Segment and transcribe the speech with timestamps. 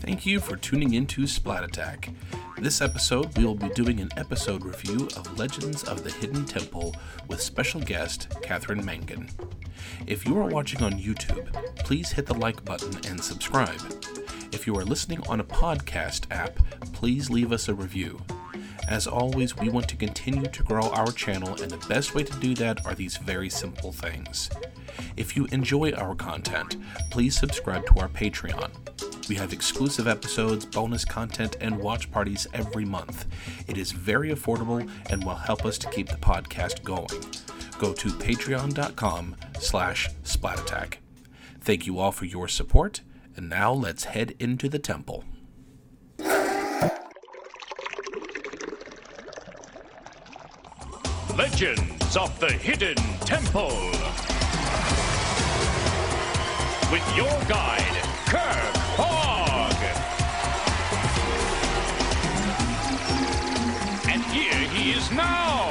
[0.00, 2.10] Thank you for tuning into Splat Attack.
[2.58, 6.94] This episode, we will be doing an episode review of Legends of the Hidden Temple
[7.28, 9.28] with special guest Catherine Mangan.
[10.06, 13.80] If you are watching on YouTube, please hit the like button and subscribe.
[14.52, 16.58] If you are listening on a podcast app,
[16.92, 18.20] please leave us a review.
[18.88, 22.38] As always, we want to continue to grow our channel, and the best way to
[22.38, 24.50] do that are these very simple things.
[25.16, 26.76] If you enjoy our content,
[27.10, 28.70] please subscribe to our Patreon.
[29.28, 33.24] We have exclusive episodes, bonus content, and watch parties every month.
[33.66, 37.08] It is very affordable and will help us to keep the podcast going.
[37.78, 40.94] Go to patreon.com slash splatattack.
[41.60, 43.00] Thank you all for your support,
[43.36, 45.24] and now let's head into the temple.
[51.36, 53.72] Legends of the Hidden Temple.
[56.92, 58.83] With your guide, Kirk
[64.90, 65.70] is now.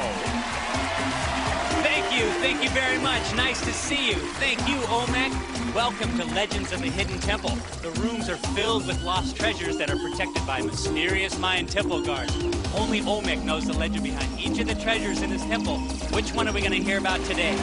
[1.82, 3.22] Thank you, thank you very much.
[3.36, 4.16] Nice to see you.
[4.40, 5.30] Thank you, Olmec.
[5.72, 7.50] Welcome to Legends of the Hidden Temple.
[7.82, 12.34] The rooms are filled with lost treasures that are protected by mysterious Mayan temple guards.
[12.74, 15.78] Only Olmec knows the legend behind each of the treasures in this temple.
[16.10, 17.54] Which one are we going to hear about today?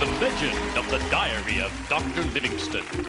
[0.00, 2.22] The legend of the diary of Dr.
[2.32, 3.06] Livingstone.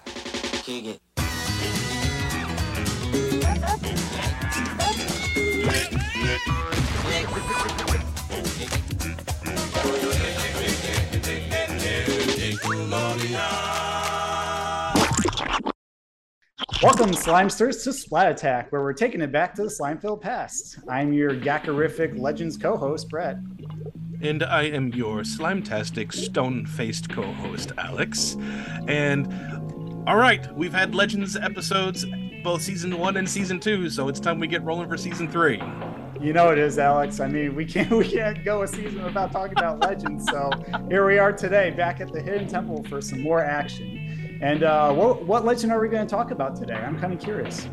[16.83, 20.77] Welcome, Slimesters, to Splat Attack, where we're taking it back to the Slimefilled past.
[20.87, 23.37] I'm your Gackerific Legends co-host, Brett.
[24.21, 28.37] And I am your slime-tastic, stone-faced co-host, Alex.
[28.87, 29.27] And
[30.07, 32.05] all right, we've had Legends episodes,
[32.43, 35.61] both season one and season two, so it's time we get rolling for season three.
[36.21, 37.19] You know it is, Alex.
[37.19, 40.25] I mean, we can't we can't go a season without talking about Legends.
[40.29, 40.49] So
[40.89, 44.39] here we are today, back at the Hidden Temple for some more action.
[44.41, 46.75] And uh, what what legend are we going to talk about today?
[46.75, 47.67] I'm kind of curious.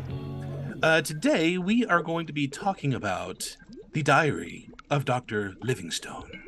[0.83, 3.57] Uh, today we are going to be talking about
[3.93, 5.55] the diary of Dr.
[5.61, 6.43] Livingstone.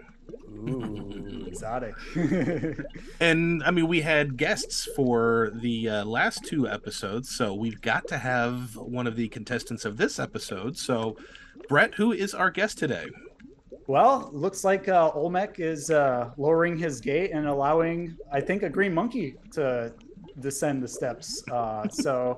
[0.69, 1.96] Ooh, exotic.
[3.19, 8.08] And I mean, we had guests for the uh, last two episodes, so we've got
[8.09, 10.78] to have one of the contestants of this episode.
[10.78, 11.18] So,
[11.67, 13.07] Brett, who is our guest today?
[13.88, 18.69] well, looks like uh, Olmec is uh, lowering his gate and allowing, I think, a
[18.69, 19.94] green monkey to
[20.39, 21.41] descend the steps.
[21.50, 22.38] Uh, so,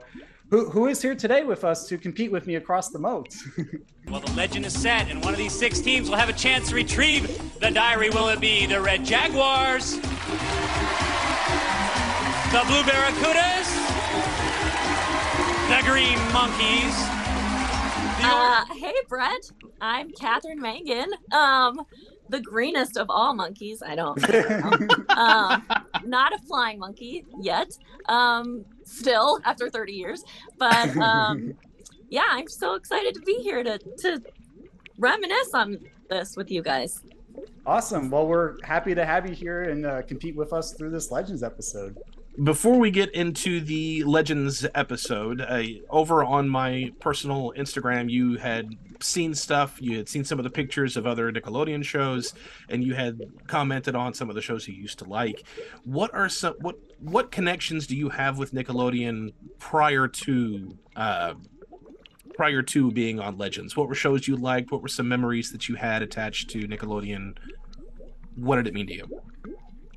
[0.51, 3.35] who, who is here today with us to compete with me across the moat?
[4.09, 6.69] Well, the legend is set, and one of these six teams will have a chance
[6.69, 7.27] to retrieve
[7.59, 8.09] the diary.
[8.09, 9.97] Will it be the Red Jaguars?
[9.97, 10.01] The
[12.65, 13.69] Blue Barracudas?
[15.69, 17.18] The Green Monkeys?
[18.21, 19.51] Uh, hey, Brett.
[19.79, 21.09] I'm Catherine Mangan.
[21.31, 21.81] Um,
[22.29, 23.81] the greenest of all monkeys.
[23.85, 24.21] I don't.
[24.29, 25.65] I don't um,
[26.05, 27.77] not a flying monkey yet.
[28.07, 30.23] Um, still after 30 years,
[30.57, 31.53] but um,
[32.09, 34.21] yeah, I'm so excited to be here to to
[34.97, 35.77] reminisce on
[36.09, 37.01] this with you guys.
[37.65, 38.09] awesome.
[38.09, 41.43] Well, we're happy to have you here and uh, compete with us through this Legends
[41.43, 41.97] episode.
[42.43, 48.77] Before we get into the Legends episode, uh, over on my personal Instagram, you had
[49.01, 49.77] seen stuff.
[49.81, 52.33] You had seen some of the pictures of other Nickelodeon shows,
[52.69, 55.43] and you had commented on some of the shows you used to like.
[55.83, 61.33] What are some what what connections do you have with Nickelodeon prior to uh,
[62.35, 63.75] prior to being on Legends?
[63.75, 64.71] What were shows you liked?
[64.71, 67.35] What were some memories that you had attached to Nickelodeon?
[68.35, 69.21] What did it mean to you?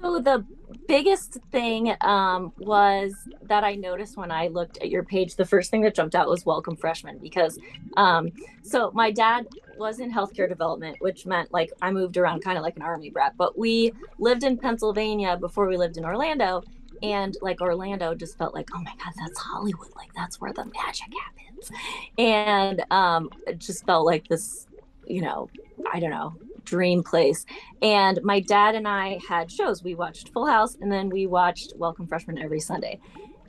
[0.03, 0.45] So the
[0.89, 5.71] biggest thing um, was that I noticed when I looked at your page, the first
[5.71, 7.57] thing that jumped out was welcome freshmen because
[7.97, 8.31] um,
[8.62, 9.47] so my dad
[9.79, 13.11] was in healthcare development, which meant like I moved around kind of like an army
[13.11, 16.65] brat, but we lived in Pennsylvania before we lived in Orlando.
[17.01, 19.95] And like Orlando just felt like, oh my God, that's Hollywood.
[19.97, 21.71] Like that's where the magic happens.
[22.19, 24.67] And um, it just felt like this,
[25.06, 25.49] you know,
[25.93, 27.47] I don't know, dream place.
[27.81, 29.82] And my dad and I had shows.
[29.82, 33.00] We watched Full House and then we watched Welcome Freshmen every Sunday.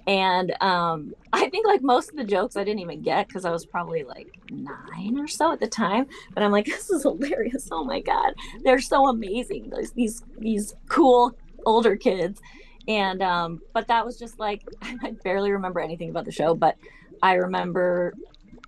[0.05, 3.51] And um, I think like most of the jokes I didn't even get because I
[3.51, 6.07] was probably like nine or so at the time.
[6.33, 7.69] But I'm like, this is hilarious.
[7.71, 8.33] Oh my God.
[8.63, 9.71] They're so amazing.
[9.75, 12.41] These these these cool older kids.
[12.87, 16.77] And um, but that was just like I barely remember anything about the show, but
[17.21, 18.13] I remember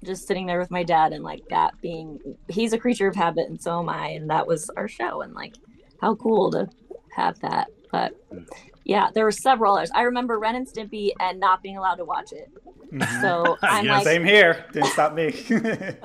[0.04, 2.20] just sitting there with my dad and like that being
[2.50, 5.34] he's a creature of habit and so am I and that was our show and
[5.34, 5.56] like
[6.02, 6.68] how cool to
[7.16, 8.14] have that But
[8.84, 9.90] yeah, there were several others.
[9.96, 12.50] I remember Ren and Stimpy and not being allowed to watch it.
[12.92, 13.22] Mhm.
[13.22, 13.96] So I'm Yes.
[14.00, 14.66] like, Same here.
[14.74, 15.34] Didn't stop me.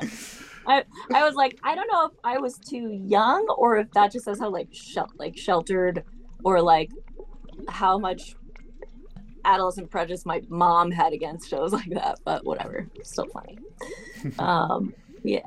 [0.66, 4.12] I, I was like, I don't know if I was too young or if that
[4.12, 6.04] just says how like shel- like sheltered
[6.44, 6.90] or like
[7.69, 8.34] how much
[9.44, 12.19] adolescent prejudice my mom had against shows like that.
[12.25, 13.58] But whatever, still funny.
[14.38, 15.40] um, yeah,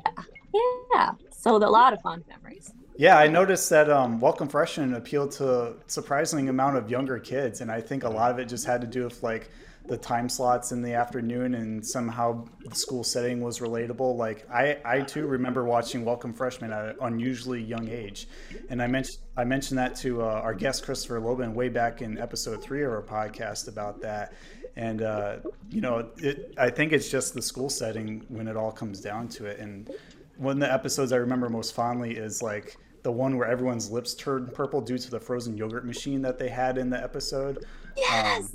[0.94, 1.12] yeah.
[1.30, 2.72] So a lot of fond memories.
[2.96, 7.60] Yeah, I noticed that um, Welcome Freshmen appealed to a surprising amount of younger kids,
[7.60, 9.50] and I think a lot of it just had to do with like
[9.86, 14.16] the time slots in the afternoon, and somehow the school setting was relatable.
[14.16, 18.26] Like I, I too remember watching Welcome Freshmen at an unusually young age,
[18.70, 22.18] and I mentioned I mentioned that to uh, our guest Christopher Loban way back in
[22.18, 24.32] episode three of our podcast about that.
[24.76, 25.36] And uh,
[25.70, 29.28] you know, it, I think it's just the school setting when it all comes down
[29.28, 29.90] to it, and
[30.36, 34.14] one of the episodes I remember most fondly is like the one where everyone's lips
[34.14, 37.66] turned purple due to the frozen yogurt machine that they had in the episode.
[37.96, 38.54] Yes.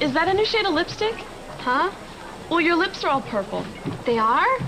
[0.00, 1.14] Is that a new shade of lipstick?
[1.58, 1.90] Huh?
[2.50, 3.64] Well, your lips are all purple.
[4.04, 4.58] They are?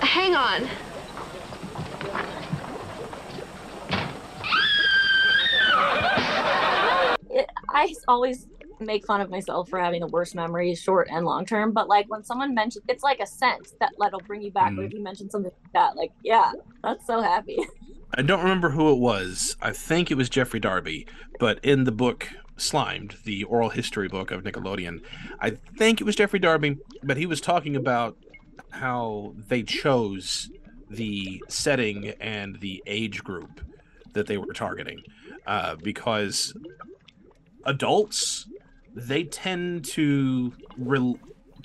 [0.00, 0.68] Hang on.
[7.68, 8.46] I always
[8.80, 11.72] make fun of myself for having the worst memories, short and long term.
[11.72, 14.74] But like when someone mentions, it's like a scent that that'll bring you back.
[14.74, 14.86] But mm.
[14.86, 16.52] if you mention something like that, like yeah,
[16.82, 17.58] that's so happy.
[18.14, 19.56] I don't remember who it was.
[19.60, 21.06] I think it was Geoffrey Darby,
[21.40, 25.02] but in the book Slimed, the oral history book of Nickelodeon,
[25.40, 28.16] I think it was Geoffrey Darby, but he was talking about
[28.70, 30.50] how they chose
[30.90, 33.60] the setting and the age group
[34.12, 35.00] that they were targeting
[35.46, 36.54] uh, because
[37.64, 38.46] adults
[38.94, 41.18] they tend to rel-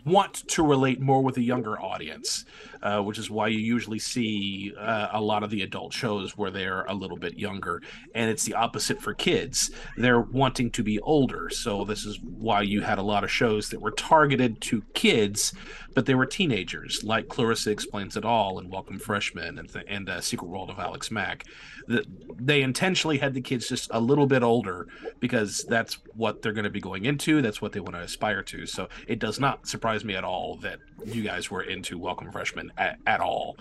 [0.06, 2.46] want to relate more with a younger audience
[2.82, 6.52] uh, which is why you usually see uh, a lot of the adult shows where
[6.52, 7.82] they're a little bit younger.
[8.16, 9.72] And it's the opposite for kids.
[9.98, 11.50] They're wanting to be older.
[11.50, 15.54] So, this is why you had a lot of shows that were targeted to kids,
[15.94, 20.10] but they were teenagers, like Clarissa Explains It All and Welcome Freshmen and, th- and
[20.10, 21.46] uh, Secret World of Alex Mack.
[21.88, 22.06] That
[22.40, 24.88] they intentionally had the kids just a little bit older
[25.20, 27.42] because that's what they're going to be going into.
[27.42, 28.66] That's what they want to aspire to.
[28.66, 32.69] So, it does not surprise me at all that you guys were into Welcome Freshmen
[32.78, 33.58] at, at all.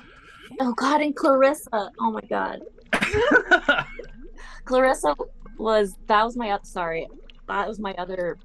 [0.60, 1.90] Oh God, and Clarissa.
[2.00, 2.62] Oh my God,
[4.64, 5.14] Clarissa
[5.58, 7.08] was that was my sorry,
[7.46, 8.38] that was my other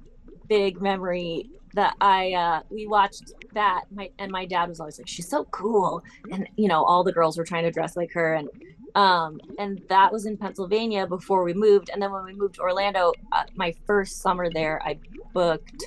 [0.48, 3.84] big memory that I uh we watched that.
[3.90, 6.02] My and my dad was always like she's so cool.
[6.30, 8.34] And you know all the girls were trying to dress like her.
[8.34, 8.48] And
[8.94, 11.90] um and that was in Pennsylvania before we moved.
[11.92, 14.98] And then when we moved to Orlando uh, my first summer there I
[15.32, 15.84] booked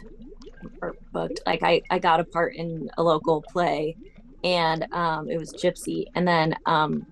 [0.82, 3.96] or booked like I I got a part in a local play
[4.44, 7.06] and um it was Gypsy and then um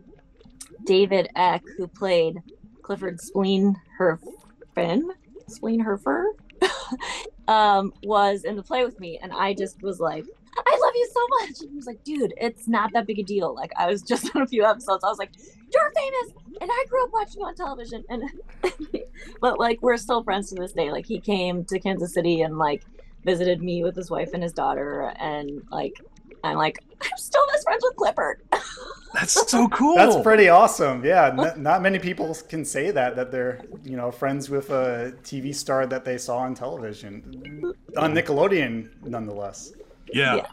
[0.85, 2.41] David Eck who played
[2.81, 5.03] Clifford Spleen Herfin
[5.47, 6.25] Spleen Herfer
[7.47, 10.25] um was in the play with me and I just was like
[10.57, 11.61] I love you so much.
[11.61, 13.53] And he was like, dude, it's not that big a deal.
[13.53, 15.03] Like I was just on a few episodes.
[15.03, 15.31] I was like,
[15.73, 16.33] you're famous.
[16.61, 18.03] And I grew up watching you on television.
[18.09, 18.23] And
[19.41, 20.91] but like we're still friends to this day.
[20.91, 22.83] Like he came to Kansas City and like
[23.23, 25.13] visited me with his wife and his daughter.
[25.19, 25.99] And like
[26.45, 28.41] I'm like, I'm still best friends with Clifford.
[29.13, 29.95] That's so cool.
[29.95, 31.03] That's pretty awesome.
[31.03, 35.13] Yeah, n- not many people can say that that they're you know friends with a
[35.23, 39.71] TV star that they saw on television on Nickelodeon, nonetheless.
[40.11, 40.35] Yeah.
[40.35, 40.47] Yeah.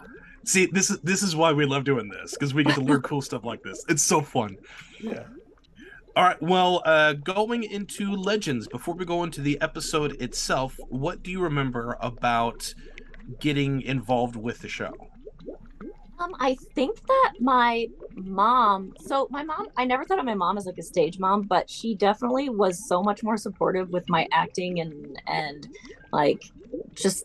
[0.44, 3.02] See, this is this is why we love doing this because we get to learn
[3.10, 3.84] cool stuff like this.
[3.88, 4.56] It's so fun.
[5.00, 5.24] Yeah.
[6.14, 6.40] All right.
[6.42, 11.40] Well, uh, going into legends before we go into the episode itself, what do you
[11.40, 12.74] remember about
[13.40, 14.92] getting involved with the show?
[16.22, 18.94] Um, I think that my mom.
[19.00, 21.68] So my mom, I never thought of my mom as like a stage mom, but
[21.68, 25.68] she definitely was so much more supportive with my acting and and
[26.12, 26.44] like
[26.94, 27.24] just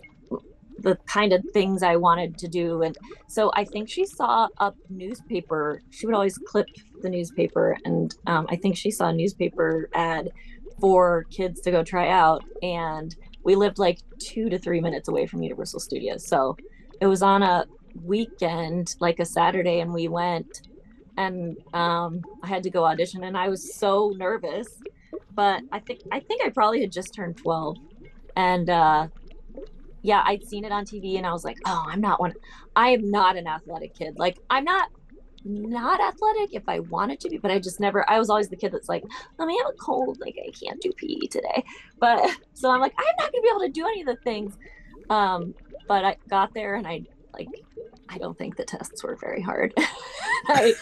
[0.79, 2.83] the kind of things I wanted to do.
[2.83, 5.81] And so I think she saw a newspaper.
[5.89, 6.67] She would always clip
[7.01, 10.31] the newspaper, and um, I think she saw a newspaper ad
[10.79, 12.43] for kids to go try out.
[12.61, 16.57] And we lived like two to three minutes away from Universal Studios, so
[16.99, 17.65] it was on a
[18.03, 20.61] weekend, like a Saturday, and we went.
[21.17, 24.67] And um, I had to go audition, and I was so nervous.
[25.33, 27.77] But I think I think I probably had just turned twelve,
[28.35, 29.07] and uh,
[30.01, 32.33] yeah, I'd seen it on TV, and I was like, oh, I'm not one.
[32.75, 34.17] I am not an athletic kid.
[34.17, 34.89] Like I'm not
[35.43, 38.09] not athletic if I wanted to be, but I just never.
[38.09, 39.03] I was always the kid that's like,
[39.37, 41.63] let me have a cold, like I can't do PE today.
[41.99, 44.57] But so I'm like, I'm not gonna be able to do any of the things.
[45.09, 45.53] Um,
[45.87, 47.03] but I got there, and I
[47.37, 47.49] like
[48.09, 49.73] I don't think the tests were very hard.
[50.47, 50.73] I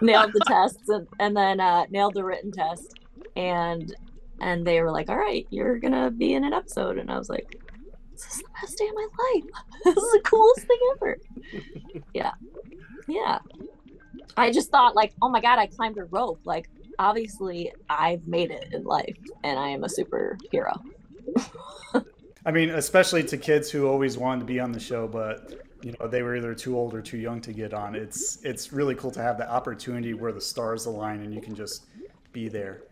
[0.00, 2.98] nailed the tests and, and then uh, nailed the written test.
[3.36, 3.94] And
[4.40, 7.28] and they were like, "All right, you're gonna be in an episode," and I was
[7.28, 7.56] like,
[8.12, 9.44] "This is the best day of my life.
[9.84, 11.18] this is the coolest thing ever."
[12.14, 12.32] yeah,
[13.08, 13.38] yeah.
[14.36, 18.50] I just thought like, "Oh my god, I climbed a rope!" Like, obviously, I've made
[18.50, 20.80] it in life, and I am a superhero.
[22.46, 25.94] I mean, especially to kids who always wanted to be on the show, but you
[25.98, 27.94] know they were either too old or too young to get on.
[27.94, 31.54] It's it's really cool to have the opportunity where the stars align and you can
[31.54, 31.86] just
[32.32, 32.82] be there.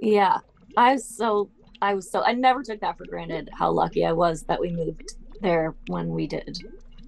[0.00, 0.38] Yeah,
[0.76, 1.50] I was so
[1.82, 3.50] I was so I never took that for granted.
[3.52, 6.58] How lucky I was that we moved there when we did.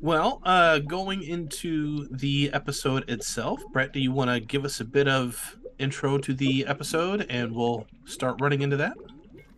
[0.01, 4.85] Well, uh, going into the episode itself, Brett, do you want to give us a
[4.85, 8.97] bit of intro to the episode, and we'll start running into that?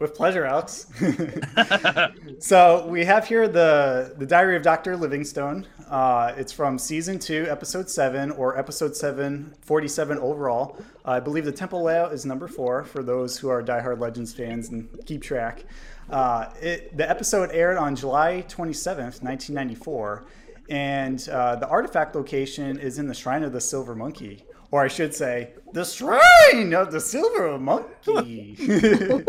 [0.05, 0.87] With pleasure, Alex.
[2.39, 5.67] so we have here the the Diary of Doctor Livingstone.
[5.89, 10.77] Uh, it's from season two, episode seven, or episode seven, 47 overall.
[11.07, 14.35] Uh, I believe the temple layout is number four for those who are diehard Legends
[14.35, 15.65] fans and keep track.
[16.11, 20.27] Uh, it, the episode aired on July 27th, 1994,
[20.69, 24.45] and uh, the artifact location is in the Shrine of the Silver Monkey
[24.75, 28.57] or I should say, the shrine of the silver monkey.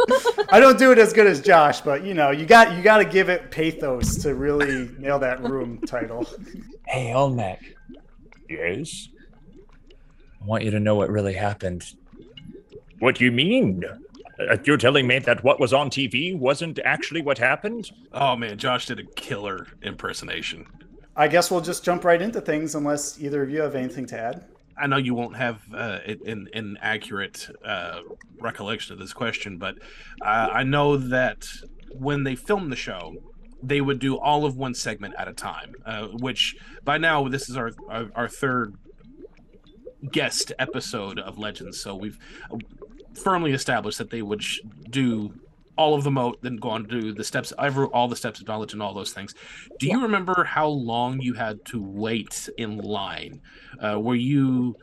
[0.50, 2.98] I don't do it as good as Josh, but you know, you got you got
[2.98, 6.26] to give it pathos to really nail that room title.
[6.88, 7.62] Hey, Olmec.
[8.50, 9.10] Yes?
[10.42, 11.94] I want you to know what really happened.
[12.98, 13.84] What do you mean?
[14.50, 17.92] Uh, you're telling me that what was on TV wasn't actually what happened?
[18.14, 20.66] Oh man, Josh did a killer impersonation.
[21.16, 24.20] I guess we'll just jump right into things unless either of you have anything to
[24.20, 24.46] add.
[24.78, 28.00] I know you won't have uh, an, an accurate uh,
[28.40, 29.76] recollection of this question, but
[30.22, 31.48] uh, I know that
[31.92, 33.16] when they filmed the show,
[33.64, 35.74] they would do all of one segment at a time.
[35.86, 38.76] Uh, which by now this is our, our, our third
[40.12, 42.20] guest episode of Legends, so we've
[42.52, 42.58] uh,
[43.16, 45.34] firmly established that they would sh- do
[45.78, 48.40] all of the moat, then go on to do the steps, ever all the steps
[48.40, 49.34] of knowledge and all those things.
[49.80, 53.42] Do you remember how long you had to wait in line?
[53.80, 54.76] Uh, were you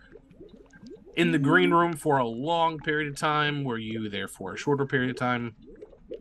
[1.16, 3.64] in the green room for a long period of time?
[3.64, 5.54] Were you there for a shorter period of time?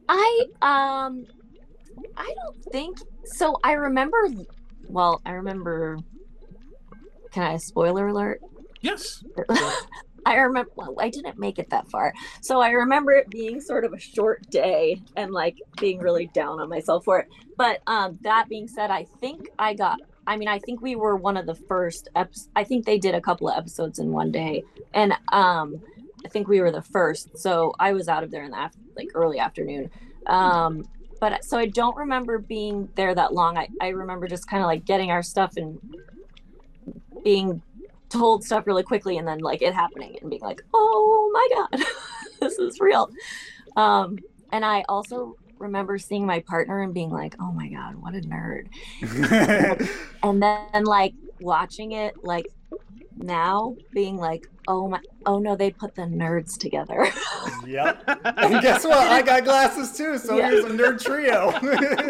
[0.10, 1.25] I um
[2.18, 3.58] I don't think so.
[3.63, 4.18] I remember
[4.88, 5.98] well, I remember
[7.32, 8.42] can I spoiler alert?
[8.82, 9.24] Yes.
[10.25, 12.13] I remember well, I didn't make it that far.
[12.42, 16.60] So I remember it being sort of a short day and like being really down
[16.60, 17.28] on myself for it.
[17.58, 21.16] But um that being said, I think I got I mean, I think we were
[21.16, 24.32] one of the first eps- I think they did a couple of episodes in one
[24.32, 24.63] day.
[24.94, 25.82] And um
[26.25, 27.38] I think we were the first.
[27.38, 29.90] So I was out of there in the af- like early afternoon.
[30.28, 30.86] Um
[31.20, 33.56] but so I don't remember being there that long.
[33.56, 35.80] I, I remember just kind of like getting our stuff and
[37.24, 37.62] being
[38.12, 41.86] told stuff really quickly and then like it happening and being like, oh my God,
[42.41, 43.10] this is real.
[43.75, 44.20] Um,
[44.51, 48.20] and I also remember seeing my partner and being like, oh my God, what a
[48.22, 48.68] nerd.
[50.24, 52.48] and then like watching it like
[53.18, 57.08] now being like, oh my, oh no, they put the nerds together.
[57.65, 58.03] yep.
[58.25, 58.98] And guess what?
[58.98, 60.50] I got glasses too, so Yeah.
[60.50, 61.48] here's a nerd trio.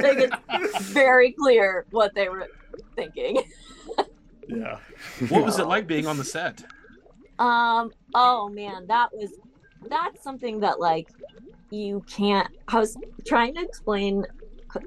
[0.02, 0.32] like
[0.62, 2.48] it's very clear what they were
[2.96, 3.44] thinking.
[4.52, 4.78] Yeah.
[5.30, 6.64] What was it like being on the set?
[7.40, 9.32] Um, oh man, that was
[9.90, 11.10] that's something that like
[11.72, 14.26] you can't I was trying to explain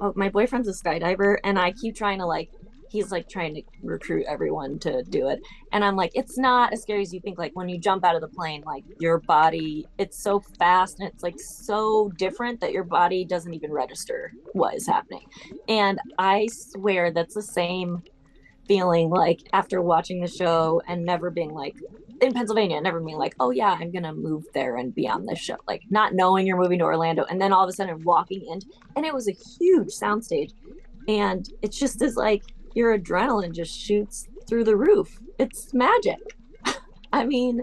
[0.00, 2.50] oh, my boyfriend's a skydiver and I keep trying to like
[2.90, 5.40] he's like trying to recruit everyone to do it
[5.72, 8.14] and I'm like it's not as scary as you think like when you jump out
[8.14, 12.72] of the plane like your body it's so fast and it's like so different that
[12.72, 15.26] your body doesn't even register what is happening
[15.68, 18.02] and I swear that's the same
[18.66, 21.76] feeling like after watching the show and never being like
[22.20, 25.38] in Pennsylvania, never being like, oh yeah, I'm gonna move there and be on this
[25.38, 25.56] show.
[25.66, 28.60] Like not knowing you're moving to Orlando and then all of a sudden walking in
[28.96, 30.52] and it was a huge soundstage.
[31.08, 32.42] And it's just as like
[32.74, 35.20] your adrenaline just shoots through the roof.
[35.38, 36.18] It's magic.
[37.12, 37.62] I mean,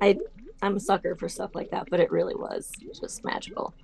[0.00, 0.18] I
[0.62, 3.74] I'm a sucker for stuff like that, but it really was just magical.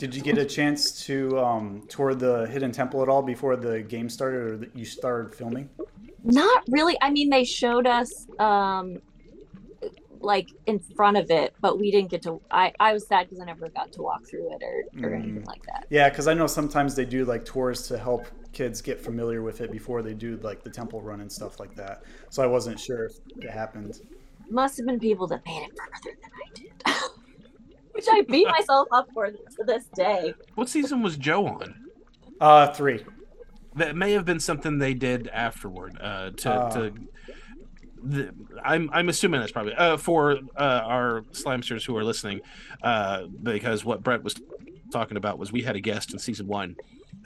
[0.00, 3.82] Did you get a chance to um, tour the Hidden Temple at all before the
[3.82, 5.68] game started or that you started filming?
[6.24, 6.96] Not really.
[7.02, 9.02] I mean, they showed us um
[10.20, 12.40] like in front of it, but we didn't get to.
[12.50, 15.44] I I was sad because I never got to walk through it or or anything
[15.44, 15.84] like that.
[15.90, 19.60] Yeah, because I know sometimes they do like tours to help kids get familiar with
[19.60, 22.04] it before they do like the temple run and stuff like that.
[22.30, 24.00] So I wasn't sure if it happened.
[24.48, 27.10] Must have been people that made it further than I did,
[27.92, 30.34] which I beat myself up for to this day.
[30.54, 31.74] What season was Joe on?
[32.40, 33.04] Uh, three.
[33.74, 36.70] That may have been something they did afterward uh, to, Uh.
[36.70, 36.92] to
[38.02, 42.40] the, I'm I'm assuming that's probably uh, for uh, our slimesters who are listening,
[42.82, 44.34] uh, because what Brett was
[44.90, 46.76] talking about was we had a guest in season one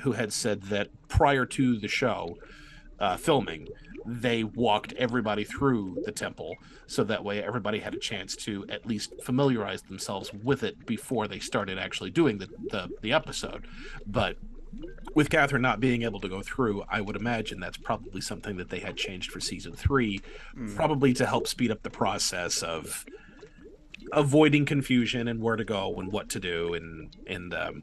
[0.01, 2.37] who had said that prior to the show
[2.99, 3.69] uh, filming,
[4.07, 6.57] they walked everybody through the temple
[6.87, 11.27] so that way everybody had a chance to at least familiarize themselves with it before
[11.29, 13.67] they started actually doing the the, the episode.
[14.07, 14.37] But
[15.15, 18.71] with Catherine not being able to go through, I would imagine that's probably something that
[18.71, 20.21] they had changed for season three,
[20.75, 23.05] probably to help speed up the process of
[24.13, 27.83] avoiding confusion and where to go and what to do and and um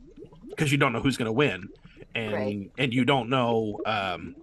[0.50, 1.68] because you don't know who's going to win
[2.13, 2.72] and Right.
[2.78, 4.36] and you don't know um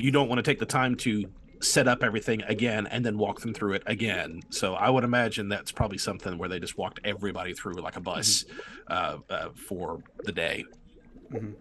[0.00, 1.24] you don't want to take the time to
[1.60, 5.48] set up everything again and then walk them through it again so i would imagine
[5.48, 8.44] that's probably something where they just walked everybody through like a bus
[8.88, 10.64] uh, uh for the day
[11.32, 11.54] Mhm.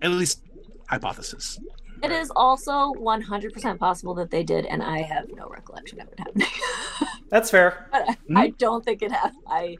[0.00, 0.42] at least
[0.88, 1.58] hypothesis
[2.02, 6.18] It is also 100% possible that they did, and I have no recollection of it
[6.18, 6.48] happening.
[7.28, 7.86] That's fair.
[7.92, 9.44] but I, I don't think it happened.
[9.46, 9.76] I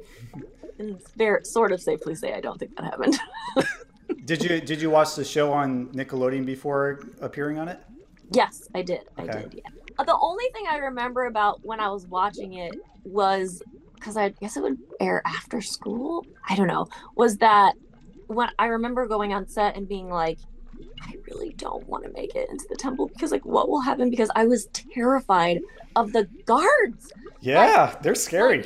[0.76, 3.19] can very sort of safely say I don't think that happened.
[4.25, 7.81] Did you did you watch the show on Nickelodeon before appearing on it?
[8.32, 9.02] Yes, I did.
[9.16, 9.54] I did.
[9.54, 9.70] Yeah.
[9.98, 12.74] Uh, The only thing I remember about when I was watching it
[13.04, 13.62] was
[13.94, 16.26] because I guess it would air after school.
[16.48, 16.88] I don't know.
[17.14, 17.74] Was that
[18.26, 20.38] when I remember going on set and being like,
[21.02, 24.10] I really don't want to make it into the temple because, like, what will happen?
[24.10, 25.60] Because I was terrified
[25.96, 27.12] of the guards.
[27.40, 28.64] Yeah, they're scary.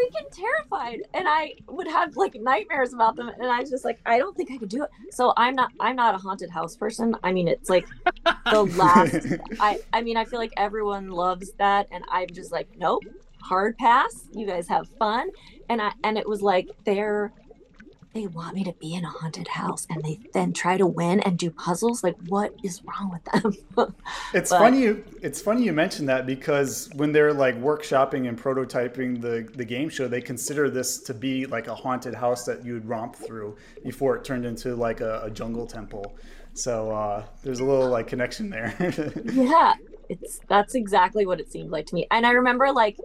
[0.00, 1.00] Freaking terrified.
[1.14, 3.28] And i would have like nightmares about them.
[3.28, 4.90] And i was just like i don't think i could do it.
[5.10, 7.14] So i'm not i'm not a haunted house person.
[7.22, 7.86] I mean it's like
[8.50, 9.26] the last
[9.60, 11.88] i i mean i feel like everyone loves that.
[11.90, 13.04] And i'm just like nope.
[13.42, 14.26] Hard pass.
[14.32, 15.30] You guys have fun.
[15.68, 17.32] And i and it was like they're
[18.12, 21.20] they want me to be in a haunted house and they then try to win
[21.20, 23.54] and do puzzles like what is wrong with them
[24.34, 28.40] It's But- funny you it's funny you mentioned that because when they're like workshopping and
[28.40, 32.64] prototyping the the game show, they consider this to be like a haunted house that
[32.64, 36.16] you would romp through before it turned into like a, a jungle temple.
[36.54, 38.74] So uh, there's a little like connection there.
[39.32, 39.74] yeah
[40.08, 42.96] it's that's exactly what it seemed like to me and i remember like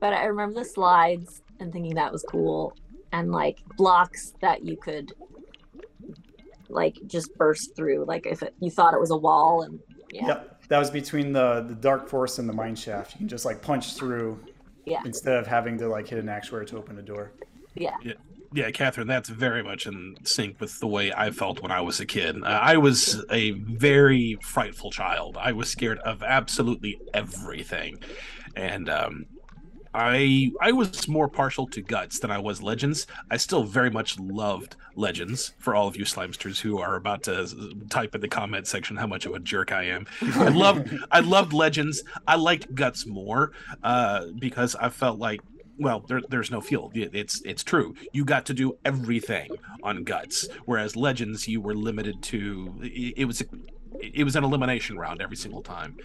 [0.00, 2.74] but i remember the slides and thinking that was cool
[3.16, 5.12] and like blocks that you could
[6.68, 9.78] like just burst through like if it, you thought it was a wall and
[10.12, 13.14] yeah Yep, that was between the the dark force and the mine shaft.
[13.14, 14.38] You can just like punch through
[14.84, 17.32] yeah instead of having to like hit an actuator to open a door.
[17.74, 17.96] yeah
[18.52, 22.00] Yeah, Catherine, that's very much in sync with the way I felt when I was
[22.00, 22.36] a kid.
[22.42, 25.36] Uh, I was a very frightful child.
[25.38, 27.98] I was scared of absolutely everything,
[28.54, 29.26] and um,
[29.96, 33.06] I I was more partial to Guts than I was Legends.
[33.30, 35.54] I still very much loved Legends.
[35.58, 37.48] For all of you Slimesters who are about to
[37.88, 41.20] type in the comment section how much of a jerk I am, I loved I
[41.20, 42.04] loved Legends.
[42.28, 45.40] I liked Guts more uh, because I felt like
[45.78, 49.50] well there, there's no field it's it's true you got to do everything
[49.82, 53.44] on guts whereas legends you were limited to it, it was a,
[54.00, 55.96] it was an elimination round every single time.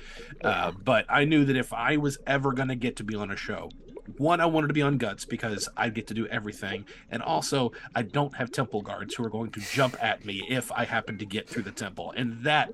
[0.44, 3.32] Uh, but i knew that if i was ever going to get to be on
[3.32, 3.70] a show
[4.18, 6.86] one i wanted to be on guts because i get to do everything.
[7.10, 10.72] And also i don't have temple guards who are going to jump at me if
[10.72, 12.14] i happen to get through the temple.
[12.16, 12.72] And that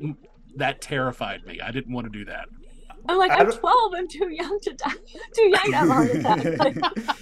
[0.56, 1.62] that terrified me.
[1.62, 2.50] I didn't want to do that.
[3.08, 4.94] I'm like I i'm 12 i'm too young to die.
[5.34, 7.18] Too young to have a heart attack.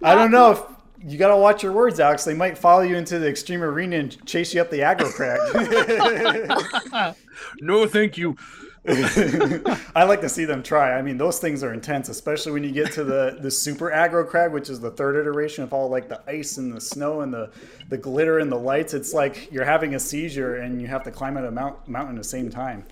[0.02, 0.62] I don't know if
[1.06, 2.24] you gotta watch your words, Alex.
[2.24, 5.38] They might follow you into the extreme arena and chase you up the aggro crag.
[7.60, 8.36] no thank you
[8.88, 10.96] I like to see them try.
[10.96, 14.26] I mean, those things are intense, especially when you get to the the super aggro
[14.26, 17.34] crag, which is the third iteration of all like the ice and the snow and
[17.34, 17.50] the
[17.90, 18.94] the glitter and the lights.
[18.94, 22.16] It's like you're having a seizure and you have to climb out a mount, mountain
[22.16, 22.84] at the same time.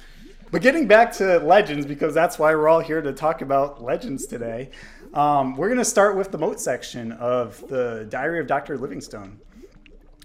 [0.51, 4.27] But getting back to legends, because that's why we're all here to talk about legends
[4.27, 4.71] today.
[5.15, 8.77] Um, we're going to start with the moat section of the Diary of Dr.
[8.77, 9.41] Livingstone.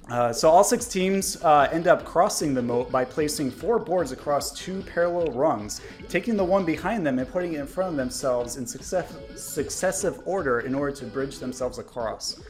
[0.10, 4.12] Uh, so all six teams uh, end up crossing the moat by placing four boards
[4.12, 7.96] across two parallel rungs, taking the one behind them and putting it in front of
[7.96, 12.42] themselves in success- successive order in order to bridge themselves across.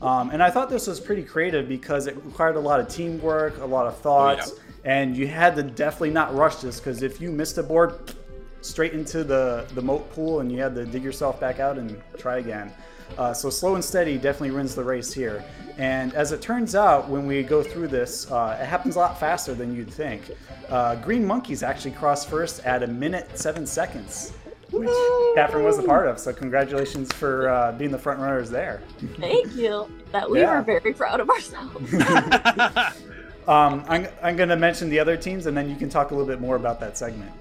[0.00, 3.58] Um, and I thought this was pretty creative because it required a lot of teamwork,
[3.58, 4.52] a lot of thoughts,
[4.84, 8.14] and you had to definitely not rush this because if you missed a board,
[8.62, 12.00] straight into the, the moat pool and you had to dig yourself back out and
[12.18, 12.72] try again.
[13.18, 15.44] Uh, so slow and steady definitely wins the race here.
[15.78, 19.18] And as it turns out, when we go through this, uh, it happens a lot
[19.18, 20.22] faster than you'd think.
[20.68, 24.32] Uh, Green Monkeys actually crossed first at a minute seven seconds,
[24.72, 24.88] which
[25.36, 26.18] Catherine was a part of.
[26.18, 28.82] So congratulations for uh, being the front runners there.
[29.18, 30.56] thank you that we Yeah.
[30.56, 31.92] were very proud of ourselves
[33.48, 36.14] Um, I'm, I'm going to mention the other teams, and then you can talk a
[36.14, 37.32] little bit more about that segment.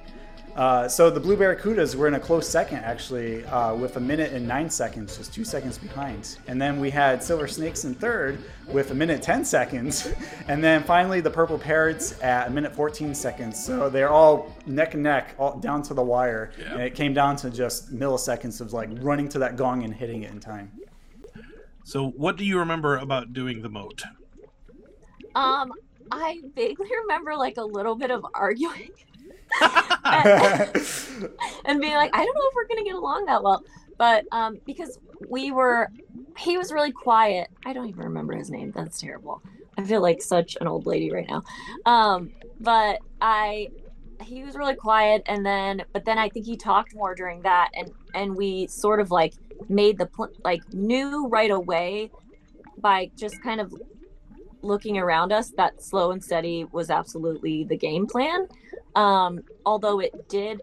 [0.60, 4.34] Uh, so the Blue Barracudas were in a close second, actually, uh, with a minute
[4.34, 6.38] and nine seconds, just two seconds behind.
[6.48, 10.12] And then we had Silver Snakes in third with a minute 10 seconds.
[10.50, 13.64] And then finally the Purple Parrots at a minute 14 seconds.
[13.64, 16.52] So they're all neck and neck, all down to the wire.
[16.60, 16.74] Yeah.
[16.74, 20.24] And it came down to just milliseconds of like running to that gong and hitting
[20.24, 20.72] it in time.
[21.84, 24.02] So, what do you remember about doing the moat?
[25.36, 25.72] Um,
[26.12, 28.90] I vaguely remember like a little bit of arguing
[31.66, 33.64] and being like, I don't know if we're gonna get along that well.
[33.98, 35.90] But um, because we were,
[36.38, 37.50] he was really quiet.
[37.66, 38.72] I don't even remember his name.
[38.72, 39.42] That's terrible.
[39.78, 41.44] I feel like such an old lady right now.
[41.86, 43.70] Um, but I,
[44.22, 47.72] he was really quiet, and then, but then I think he talked more during that,
[47.74, 49.34] and and we sort of like
[49.68, 52.12] made the pl- like knew right away
[52.78, 53.74] by just kind of
[54.62, 58.48] looking around us that slow and steady was absolutely the game plan.
[58.96, 60.62] Um although it did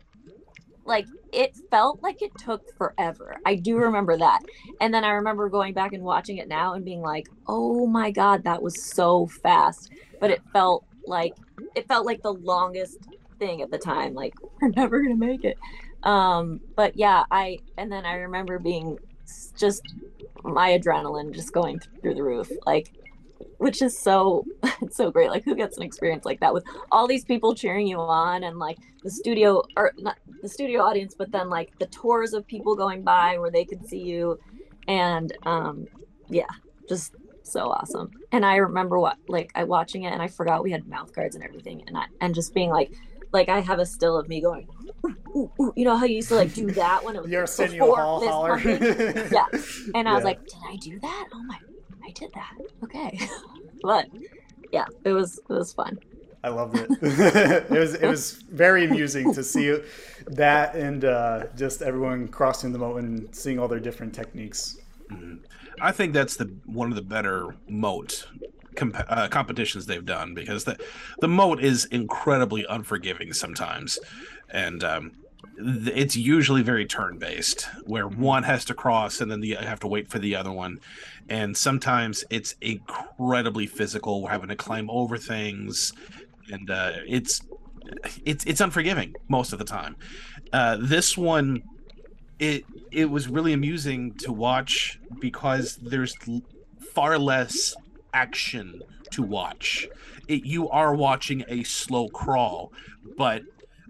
[0.84, 3.36] like it felt like it took forever.
[3.44, 4.40] I do remember that.
[4.80, 8.10] And then i remember going back and watching it now and being like oh my
[8.10, 9.92] god that was so fast.
[10.20, 11.34] But it felt like
[11.74, 12.98] it felt like the longest
[13.38, 15.58] thing at the time like we're never gonna make it.
[16.02, 18.98] Um but yeah i and then i remember being
[19.56, 19.82] just
[20.44, 22.50] my adrenaline just going through the roof.
[22.66, 22.92] Like
[23.58, 24.44] which is so
[24.82, 27.86] it's so great like who gets an experience like that with all these people cheering
[27.86, 31.86] you on and like the studio or not the studio audience but then like the
[31.86, 34.38] tours of people going by where they could see you
[34.88, 35.86] and um
[36.28, 36.44] yeah
[36.88, 40.70] just so awesome and i remember what like i watching it and i forgot we
[40.70, 42.92] had mouth guards and everything and i and just being like
[43.32, 44.66] like i have a still of me going
[45.04, 45.72] ooh, ooh, ooh.
[45.76, 47.96] you know how you used to like do that when it was Your Arsenio before
[47.96, 48.58] Hall fist holler.
[49.32, 49.46] yeah
[49.94, 51.28] and I was like, did I do that?
[51.32, 51.58] Oh my,
[52.06, 52.56] I did that.
[52.84, 53.18] Okay.
[53.82, 54.08] but
[54.72, 55.98] yeah, it was it was fun.
[56.44, 56.88] I loved it.
[57.02, 59.80] it was it was very amusing to see
[60.28, 64.78] that and uh, just everyone crossing the moat and seeing all their different techniques.
[65.80, 68.26] I think that's the one of the better moat
[68.76, 70.78] comp- uh, competitions they've done because the
[71.20, 73.98] the moat is incredibly unforgiving sometimes,
[74.50, 75.25] and um, th-
[75.58, 79.80] it's usually very turn based where one has to cross and then the, you have
[79.80, 80.80] to wait for the other one,
[81.28, 84.22] and sometimes it's incredibly physical.
[84.22, 85.92] We're having to climb over things,
[86.50, 87.40] and uh, it's
[88.24, 89.96] it's it's unforgiving most of the time.
[90.52, 91.62] Uh, this one
[92.38, 96.14] it it was really amusing to watch because there's
[96.92, 97.74] far less
[98.12, 99.88] action to watch.
[100.28, 102.72] It, you are watching a slow crawl,
[103.16, 103.42] but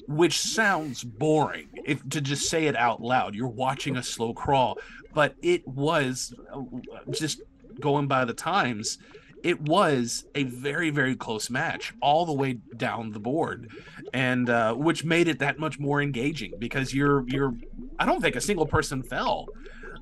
[0.08, 3.34] which sounds boring if to just say it out loud.
[3.34, 4.78] You're watching a slow crawl,
[5.14, 6.62] but it was uh,
[7.10, 7.40] just
[7.80, 8.98] going by the times.
[9.42, 13.70] It was a very very close match all the way down the board,
[14.12, 17.54] and uh, which made it that much more engaging because you're you're
[17.98, 19.48] I don't think a single person fell.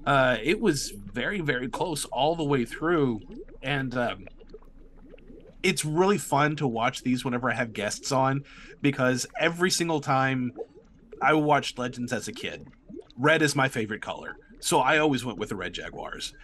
[0.06, 3.20] Uh, it was very, very close all the way through,
[3.62, 4.26] and um,
[5.64, 8.44] it's really fun to watch these whenever I have guests on
[8.82, 10.52] because every single time
[11.22, 12.68] I watched Legends as a kid,
[13.18, 16.34] red is my favorite color, so I always went with the red Jaguars.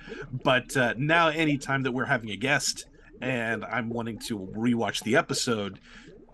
[0.42, 2.87] But uh, now, anytime that we're having a guest
[3.20, 5.80] and I'm wanting to rewatch the episode,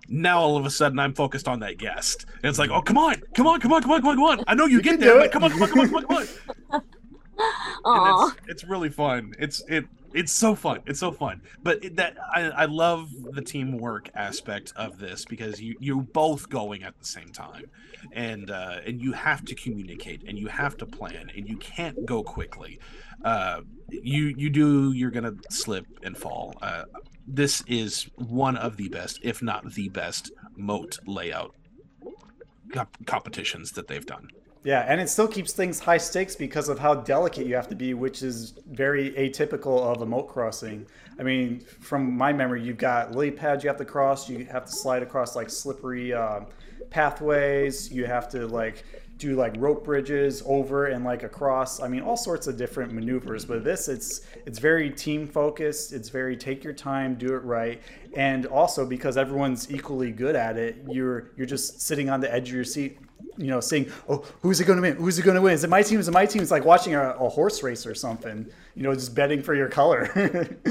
[0.09, 2.27] now all of a sudden I'm focused on that guest.
[2.37, 4.25] And it's like, oh come on, come on, come on, come on, come on, come
[4.25, 4.45] on.
[4.47, 6.07] I know you, You get there, but come on, come on, come on, come on,
[6.07, 6.17] come
[6.71, 6.83] on.
[7.85, 8.29] Aw.
[8.29, 9.35] And it's, it's really fun.
[9.39, 10.81] It's it it's so fun.
[10.87, 11.43] It's so fun.
[11.63, 16.49] But it, that I, I love the teamwork aspect of this because you you're both
[16.49, 17.65] going at the same time,
[18.13, 22.07] and uh, and you have to communicate and you have to plan and you can't
[22.07, 22.81] go quickly.
[23.25, 26.55] Uh, you you do you're gonna slip and fall.
[26.63, 26.85] Uh,
[27.27, 31.55] this is one of the best, if not the best, moat layout
[32.73, 34.29] comp- competitions that they've done.
[34.67, 37.77] Yeah, and it still keeps things high stakes because of how delicate you have to
[37.77, 40.87] be, which is very atypical of a moat crossing.
[41.21, 44.29] I mean, from my memory, you've got lily pads you have to cross.
[44.29, 46.41] You have to slide across like slippery uh,
[46.91, 47.93] pathways.
[47.93, 48.83] You have to like
[49.19, 51.81] do like rope bridges over and like across.
[51.81, 53.45] I mean, all sorts of different maneuvers.
[53.45, 55.93] But this, it's it's very team focused.
[55.93, 57.81] It's very take your time, do it right,
[58.17, 62.49] and also because everyone's equally good at it, you're you're just sitting on the edge
[62.49, 62.99] of your seat
[63.37, 64.97] you know, seeing, "Oh, who's it going to win?
[64.97, 65.55] Who's it going to win?
[65.55, 66.01] Is it my team?
[66.01, 68.47] Is it my team?" It's like watching a, a horse race or something.
[68.75, 70.57] You know, just betting for your color.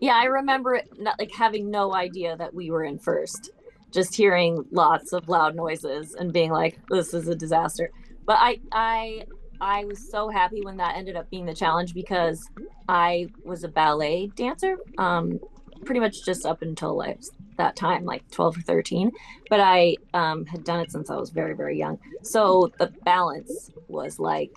[0.00, 3.50] Yeah, I remember it not, like having no idea that we were in first,
[3.90, 7.90] just hearing lots of loud noises and being like, "This is a disaster."
[8.24, 9.24] But I, I,
[9.60, 12.48] I was so happy when that ended up being the challenge because
[12.88, 15.38] I was a ballet dancer, um,
[15.84, 19.12] pretty much just up until I was that time, like 12 or 13,
[19.48, 21.98] but I um, had done it since I was very, very young.
[22.22, 24.52] So the balance was like,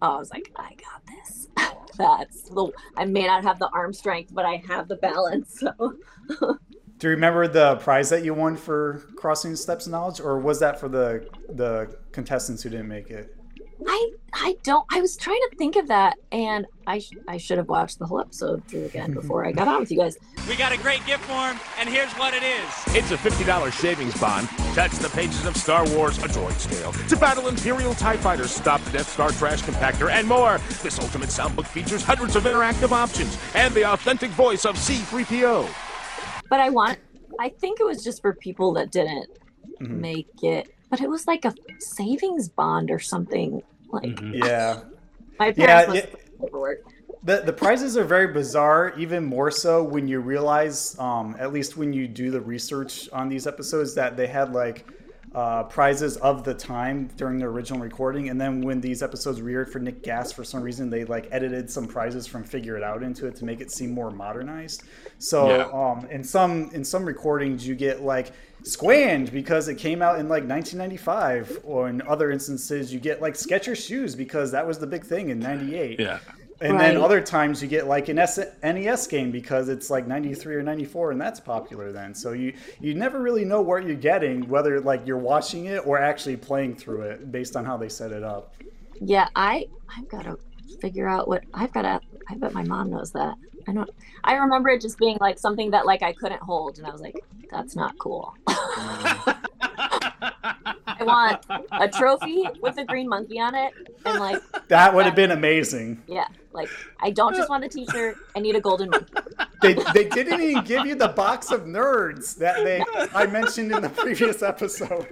[0.00, 1.48] oh, I was like, I got this.
[1.96, 5.60] That's the, I may not have the arm strength, but I have the balance.
[5.60, 5.96] So
[7.02, 10.78] Do you remember the prize that you won for crossing steps knowledge, or was that
[10.78, 13.36] for the the contestants who didn't make it?
[13.88, 17.58] I, I don't, I was trying to think of that and I, sh- I should
[17.58, 20.16] have watched the whole episode through again before I got on with you guys.
[20.48, 22.64] We got a great gift for him, and here's what it is.
[22.96, 24.48] It's a $50 savings bond.
[24.74, 28.80] Touch the pages of Star Wars, A Droid's Tale, to battle Imperial TIE fighters, stop
[28.82, 30.58] the Death Star trash compactor, and more.
[30.82, 35.68] This ultimate soundbook features hundreds of interactive options and the authentic voice of C-3PO.
[36.50, 36.98] But I want,
[37.38, 39.28] I think it was just for people that didn't
[39.80, 39.88] Mhm.
[40.00, 43.62] make it, but it was like a savings bond or something.
[43.90, 44.44] Like Mhm.
[44.44, 44.80] Yeah.
[45.40, 46.00] my Yeah, parents must yeah.
[46.02, 46.78] have the paperwork.
[47.24, 51.78] The the prizes are very bizarre, even more so when you realize, um, at least
[51.78, 54.84] when you do the research on these episodes, that they had like
[55.34, 59.72] uh, prizes of the time during the original recording, and then when these episodes reared
[59.72, 63.02] for Nick Gas, for some reason they like edited some prizes from Figure It Out
[63.02, 64.82] into it to make it seem more modernized.
[65.18, 65.68] So Yeah.
[65.72, 70.28] um, in some in some recordings you get like squanch because it came out in
[70.28, 74.86] like 1995, or in other instances you get like Skechers shoes because that was the
[74.86, 76.00] big thing in '98.
[76.00, 76.18] Yeah.
[76.62, 80.54] And then other times you get like an S- NES game because it's like 93
[80.54, 82.14] or 94 and that's popular then.
[82.14, 85.98] So you you never really know what you're getting whether like you're watching it or
[85.98, 88.54] actually playing through it based on how they set it up.
[89.00, 90.38] Yeah, I I've got to
[90.80, 92.00] figure out what I've got to.
[92.28, 93.34] I bet my mom knows that.
[93.68, 93.90] I don't.
[94.24, 97.00] I remember it just being like something that like I couldn't hold, and I was
[97.00, 98.34] like, "That's not cool."
[100.86, 103.72] I want a trophy with a green monkey on it,
[104.04, 106.00] and like, That would have been amazing.
[106.06, 106.68] yeah, like
[107.00, 108.16] I don't just want a T-shirt.
[108.36, 109.12] I need a golden monkey.
[109.62, 112.82] They, they didn't even give you the box of nerds that they
[113.14, 115.06] I mentioned in the previous episode.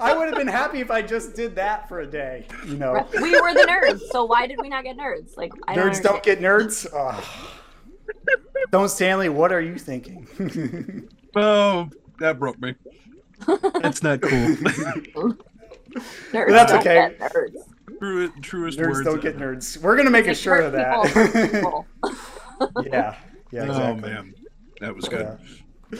[0.00, 3.06] I would have been happy if I just did that for a day, you know.
[3.20, 5.36] We were the nerds, so why did we not get nerds?
[5.36, 6.86] Like, I don't Nerds don't get nerds.
[6.92, 7.24] Ugh.
[8.70, 11.08] Don't Stanley, what are you thinking?
[11.36, 12.76] Oh, that broke me.
[13.82, 14.30] That's not cool.
[14.32, 15.36] nerds.
[16.32, 16.94] that's don't okay.
[17.18, 17.54] Get nerds.
[17.98, 19.56] True, truest nerds words don't get ever.
[19.56, 19.76] nerds.
[19.78, 22.86] We're gonna make a Like, shirt of hurt people, hurt that.
[22.86, 23.16] yeah,
[23.50, 24.10] yeah, exactly.
[24.12, 24.34] Oh man,
[24.80, 25.38] that was good.
[25.90, 25.98] Yeah.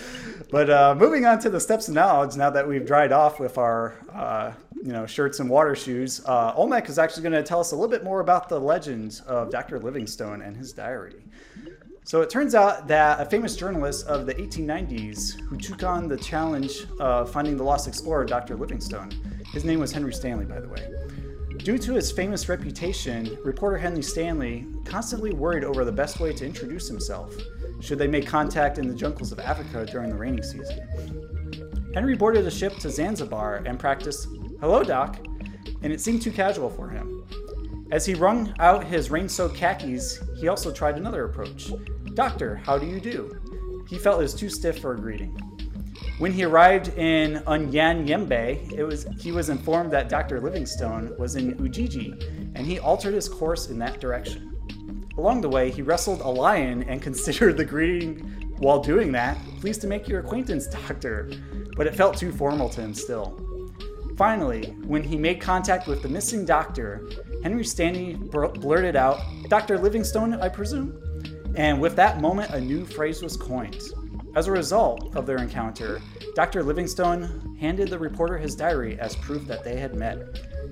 [0.50, 3.58] But uh, moving on to the steps of knowledge, now that we've dried off with
[3.58, 7.60] our, uh, you know, shirts and water shoes, uh, Olmec is actually going to tell
[7.60, 9.78] us a little bit more about the legend of Dr.
[9.78, 11.24] Livingstone and his diary.
[12.06, 16.18] So it turns out that a famous journalist of the 1890s who took on the
[16.18, 18.56] challenge of finding the lost explorer, Dr.
[18.56, 19.10] Livingstone,
[19.54, 20.86] his name was Henry Stanley, by the way.
[21.56, 26.44] Due to his famous reputation, reporter Henry Stanley constantly worried over the best way to
[26.44, 27.34] introduce himself
[27.80, 31.90] should they make contact in the jungles of Africa during the rainy season.
[31.94, 34.28] Henry boarded a ship to Zanzibar and practiced,
[34.60, 35.16] Hello, Doc,
[35.80, 37.24] and it seemed too casual for him.
[37.94, 41.70] As he wrung out his rain soaked khakis, he also tried another approach
[42.14, 43.84] Doctor, how do you do?
[43.88, 45.30] He felt it was too stiff for a greeting.
[46.18, 50.40] When he arrived in Unyanyembe, it was he was informed that Dr.
[50.40, 52.20] Livingstone was in Ujiji,
[52.56, 54.56] and he altered his course in that direction.
[55.16, 58.18] Along the way, he wrestled a lion and considered the greeting
[58.58, 61.30] while doing that, pleased to make your acquaintance, Doctor,
[61.76, 63.43] but it felt too formal to him still.
[64.16, 67.08] Finally, when he made contact with the missing doctor,
[67.42, 69.76] Henry Stanley blurted out, Dr.
[69.78, 71.00] Livingstone, I presume?
[71.56, 73.82] And with that moment, a new phrase was coined.
[74.36, 76.00] As a result of their encounter,
[76.34, 76.62] Dr.
[76.62, 80.18] Livingstone handed the reporter his diary as proof that they had met.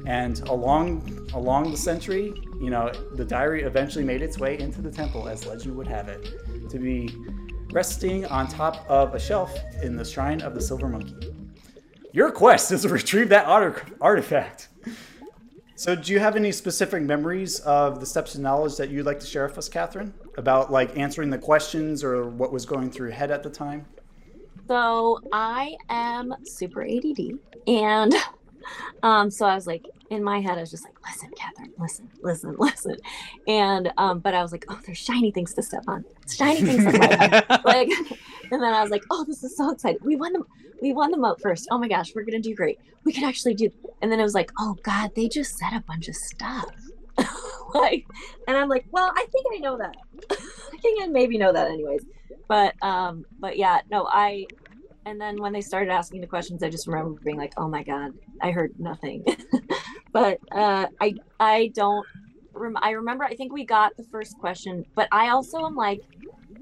[0.06, 4.90] And along along the century, you know, the diary eventually made its way into the
[4.90, 7.14] temple as legend would have it, to be
[7.72, 11.32] resting on top of a shelf in the shrine of the silver monkey.
[12.12, 14.68] Your quest is to retrieve that art- artifact.
[15.76, 19.18] So, do you have any specific memories of the steps of knowledge that you'd like
[19.20, 23.08] to share with us, Catherine, about like answering the questions or what was going through
[23.08, 23.86] your head at the time?
[24.68, 28.14] So I am super ADD, and
[29.02, 32.08] um, so I was like in my head, I was just like, "Listen, Catherine, listen,
[32.22, 32.96] listen, listen,"
[33.48, 36.84] and um, but I was like, "Oh, there's shiny things to step on, shiny things
[36.84, 37.88] to step on." like,
[38.52, 40.00] and then I was like, "Oh, this is so exciting!
[40.04, 40.44] We won them,
[40.80, 41.68] we won them out first.
[41.70, 42.78] Oh my gosh, we're gonna do great.
[43.04, 45.80] We can actually do." And then it was like, "Oh God, they just said a
[45.80, 46.74] bunch of stuff."
[47.74, 48.06] like,
[48.46, 49.96] and I'm like, "Well, I think I know that.
[50.30, 52.04] I think I maybe know that, anyways."
[52.46, 54.46] But um, but yeah, no, I
[55.04, 57.82] and then when they started asking the questions i just remember being like oh my
[57.82, 59.24] god i heard nothing
[60.12, 62.06] but uh i i don't
[62.52, 66.02] rem- i remember i think we got the first question but i also am like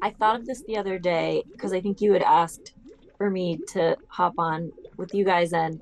[0.02, 2.72] i thought of this the other day because i think you had asked
[3.18, 5.80] for me to hop on with you guys and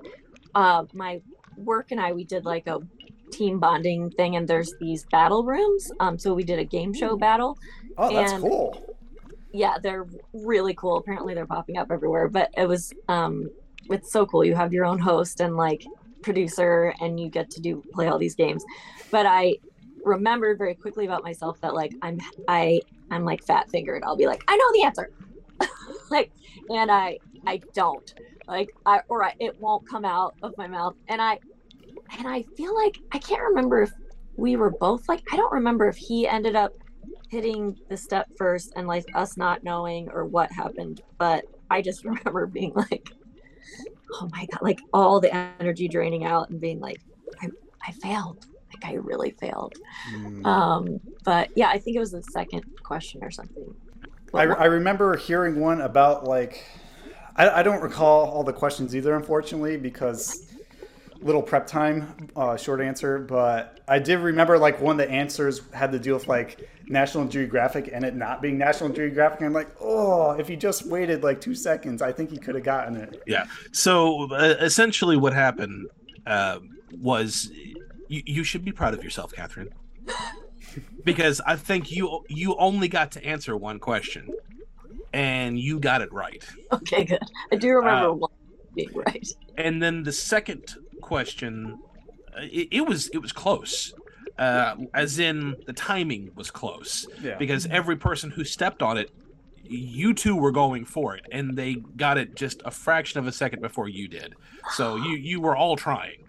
[0.54, 1.20] uh my
[1.56, 2.78] work and I we did like a
[3.30, 5.90] team bonding thing and there's these battle rooms.
[6.00, 7.58] Um so we did a game show battle.
[7.96, 8.96] Oh, that's And- cool.
[9.52, 10.96] Yeah, they're really cool.
[10.98, 13.50] Apparently they're popping up everywhere, but it was um
[13.90, 14.44] it's so cool.
[14.44, 15.84] You have your own host and like
[16.22, 18.64] producer and you get to do play all these games.
[19.10, 19.56] But I
[20.04, 24.02] remembered very quickly about myself that like I'm I I'm like fat fingered.
[24.04, 25.10] I'll be like, I know the answer.
[26.10, 26.32] like
[26.70, 28.12] and I I don't.
[28.46, 30.94] Like I or I, it won't come out of my mouth.
[31.08, 31.38] And I
[32.16, 33.92] and I feel like I can't remember if
[34.36, 36.72] we were both like I don't remember if he ended up
[37.28, 42.04] hitting the step first and like us not knowing or what happened, but I just
[42.04, 43.10] remember being like
[44.14, 47.00] oh my god, like all the energy draining out and being like
[47.42, 47.48] I
[47.86, 48.46] I failed.
[48.82, 49.74] Like I really failed.
[50.12, 50.46] Mm.
[50.46, 53.74] Um but yeah, I think it was the second question or something.
[54.34, 56.64] I, I remember hearing one about like
[57.36, 60.48] I, I don't recall all the questions either, unfortunately, because
[61.20, 63.18] little prep time, uh, short answer.
[63.18, 67.26] But I did remember like one of the answers had to do with like National
[67.26, 69.42] Geographic and it not being National Geographic.
[69.42, 72.64] I'm like, oh, if he just waited like two seconds, I think he could have
[72.64, 73.22] gotten it.
[73.26, 73.46] Yeah.
[73.72, 75.88] So uh, essentially, what happened
[76.26, 76.58] uh,
[77.00, 77.50] was
[78.08, 79.70] you, you should be proud of yourself, Catherine,
[81.04, 84.28] because I think you you only got to answer one question,
[85.12, 86.44] and you got it right.
[86.72, 87.22] okay, good.
[87.52, 88.30] I do remember Uh, one
[88.74, 89.28] being right.
[89.56, 91.78] And then the second question,
[92.36, 93.94] uh, it, it was it was close.
[94.38, 97.34] Uh, as in the timing was close Yeah.
[97.38, 99.10] because every person who stepped on it
[99.64, 103.32] you two were going for it and they got it just a fraction of a
[103.32, 104.34] second before you did
[104.76, 106.22] so you you were all trying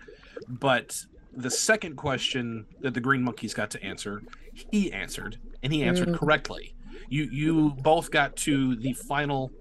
[0.48, 4.22] but the second question that the green monkeys got to answer
[4.72, 6.18] he answered and he answered Mm.
[6.18, 6.74] correctly
[7.08, 9.52] you you both got to the final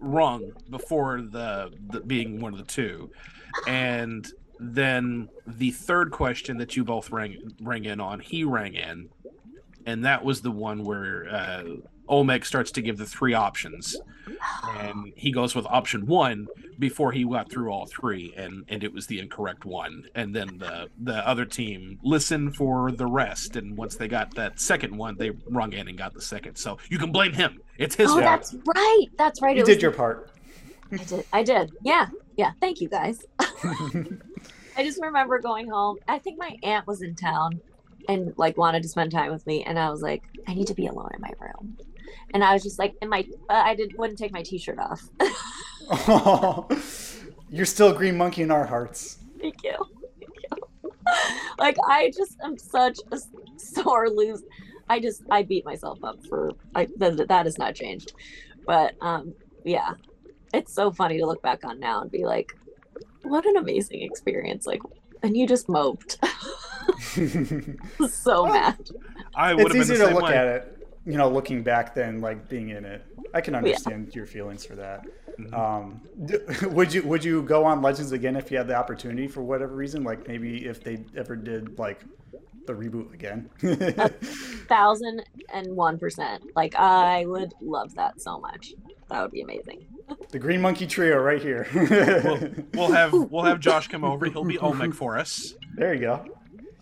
[0.00, 3.10] rung before the, the being one of the two
[3.66, 9.08] and then the third question that you both rang rang in on he rang in
[9.86, 11.64] and that was the one where uh,
[12.10, 13.96] Olmec starts to give the three options,
[14.80, 18.92] and he goes with option one before he got through all three, and and it
[18.92, 20.04] was the incorrect one.
[20.14, 24.58] And then the the other team listened for the rest, and once they got that
[24.60, 26.56] second one, they rung in and got the second.
[26.56, 27.60] So you can blame him.
[27.78, 28.24] It's his Oh, fault.
[28.24, 29.06] that's right.
[29.16, 29.56] That's right.
[29.56, 30.30] You it was did your part.
[30.92, 31.24] I did.
[31.32, 31.70] I did.
[31.82, 32.08] Yeah.
[32.36, 32.50] Yeah.
[32.60, 33.24] Thank you guys.
[34.76, 35.98] I just remember going home.
[36.08, 37.60] I think my aunt was in town
[38.08, 40.74] and like wanted to spend time with me, and I was like, I need to
[40.74, 41.76] be alone in my room.
[42.34, 45.08] And I was just like, in my, uh, I didn't wouldn't take my t-shirt off.
[47.50, 49.18] You're still a Green Monkey in our hearts.
[49.40, 49.74] Thank you.
[50.20, 50.32] Thank
[50.84, 50.92] you.
[51.58, 53.18] like I just am such a
[53.56, 54.44] sore loser.
[54.88, 58.12] I just I beat myself up for I that that has not changed.
[58.66, 59.94] But um yeah.
[60.54, 62.56] It's so funny to look back on now and be like,
[63.22, 64.66] what an amazing experience.
[64.66, 64.82] Like
[65.22, 66.18] and you just moped.
[68.08, 68.88] so Well, mad.
[69.34, 70.34] I would it's have been the easier to same look way.
[70.36, 73.04] at it, you know, looking back then, like being in it.
[73.32, 73.58] I can Yeah.
[73.58, 75.06] understand your feelings for that.
[75.38, 75.52] Mhm.
[75.54, 79.42] Um, would you would you go on Legends again if you had the opportunity for
[79.42, 80.04] whatever reason?
[80.04, 82.00] Like maybe if they ever did like
[82.66, 83.48] the reboot again.
[84.68, 86.44] Thousand and one percent.
[86.54, 88.74] Like I would love that so much.
[89.08, 89.86] That would be amazing.
[90.30, 91.66] the Green Monkey Trio right here.
[92.24, 94.26] We'll, we'll have we'll have Josh come over.
[94.26, 95.54] He'll be Olmec for us.
[95.76, 96.24] there you go.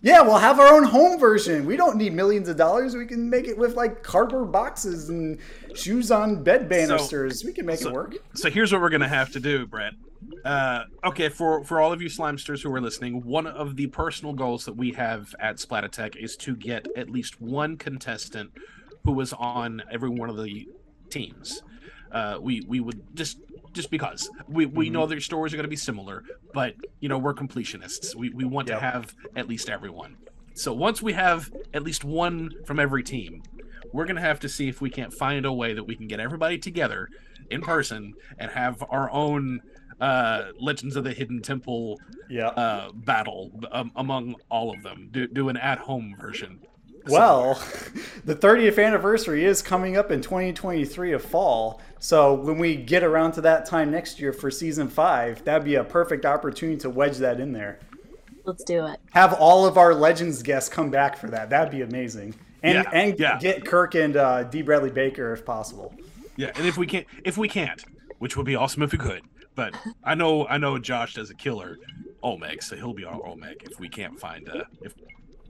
[0.01, 1.67] Yeah, we'll have our own home version.
[1.67, 2.95] We don't need millions of dollars.
[2.95, 5.39] We can make it with like cardboard boxes and
[5.75, 7.45] shoes on bed banisters.
[7.45, 8.17] we can make so- it work.
[8.35, 9.95] So here's what we're gonna have to do, Brett.
[10.45, 14.33] Uh, okay, for for all of you Slimesters who are listening, one of the personal
[14.33, 18.51] goals that we have at Splat Attack is to get at least one contestant
[19.05, 20.69] who was on every one of the
[21.11, 21.63] teams.
[22.13, 23.39] Uh, we we would just
[23.73, 26.23] just because we, we know their stories are going to be similar,
[26.55, 28.15] but you know we're completionists.
[28.15, 28.79] We we want Yep.
[28.79, 30.17] to have at least everyone.
[30.55, 33.43] So once we have at least one from every team,
[33.93, 36.21] we're gonna have to see if we can't find a way that we can get
[36.21, 37.09] everybody together
[37.51, 39.61] in person and have our own
[40.01, 42.49] uh, Legends of the Hidden Temple Yeah.
[42.49, 45.09] uh, battle um, among all of them.
[45.11, 46.61] Do, do an at-home version.
[47.09, 47.55] Well,
[48.25, 51.81] the 30th anniversary is coming up in 2023 of fall.
[51.99, 55.77] So when we get around to that time next year for season five, that'd be
[55.77, 57.79] a perfect opportunity to wedge that in there.
[58.45, 58.99] Let's do it.
[59.11, 61.51] Have all of our Legends guests come back for that.
[61.51, 62.35] That'd be amazing.
[62.63, 63.39] And Yeah, and yeah.
[63.39, 64.63] get Kirk and uh, D.
[64.63, 65.95] Bradley Baker if possible.
[66.37, 67.85] Yeah, and if we can't, if we can't,
[68.19, 69.23] which would be awesome if we could,
[69.55, 71.79] but I know I know Josh does a killer
[72.23, 74.95] Olmec, so he'll be our Olmec if we can't find uh if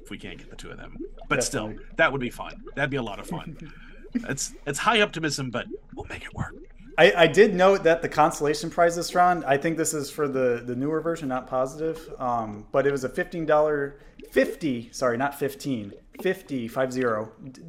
[0.09, 0.97] if we can't get the two of them.
[1.29, 2.63] But still, that would be fun.
[2.75, 3.71] That'd be a lot of fun.
[4.15, 6.55] it's it's high optimism, but we'll make it work.
[6.97, 10.27] I, I did note that the consolation prize this round, I think this is for
[10.27, 12.13] the, the newer version, not positive.
[12.19, 13.93] Um, but it was a $15,
[14.33, 17.09] 50, sorry, not 15, 50, 50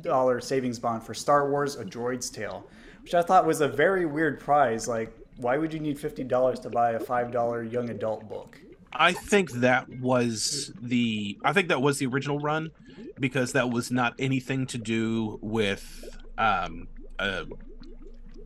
[0.02, 2.66] dollar savings bond for Star Wars A Droid's Tale,
[3.04, 4.88] which I thought was a very weird prize.
[4.88, 8.60] Like, why would you need $50 to buy a $5 young adult book?
[8.92, 12.72] I think that was the I think that was the original run
[13.20, 16.04] because that was not anything to do with
[16.38, 16.88] um
[17.18, 17.46] uh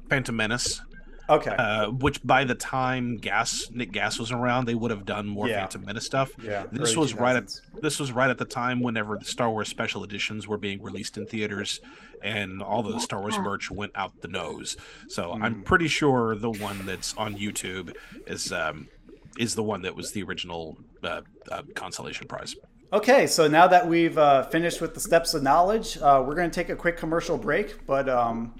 [0.10, 0.82] Phantom Menace.
[1.30, 1.52] Okay.
[1.52, 5.48] Uh, which by the time Gas Nick Gas was around, they would have done more
[5.48, 5.60] Yeah.
[5.62, 6.32] Phantom Menace stuff.
[6.44, 7.50] Yeah, This early was right at
[7.82, 11.18] this was right at the time whenever the Star Wars special editions were being released
[11.18, 11.80] in theaters,
[12.22, 14.76] and all the Star Wars merch went out the nose.
[15.08, 15.66] So I'm Mm.
[15.66, 17.96] pretty sure the one that's on YouTube
[18.28, 18.90] is um,
[19.38, 21.22] is the one that was the original uh,
[21.52, 22.56] uh, consolation prize.
[22.92, 26.50] Okay, so now that we've uh, finished with the steps of knowledge, uh, we're going
[26.50, 28.54] to take a quick commercial break, but um,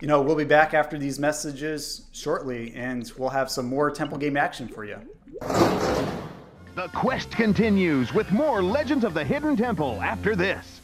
[0.00, 4.18] you know we'll be back after these messages shortly, and we'll have some more Temple
[4.18, 4.98] game action for you.
[6.76, 10.75] The quest continues with more Legends of the Hidden Temple after this.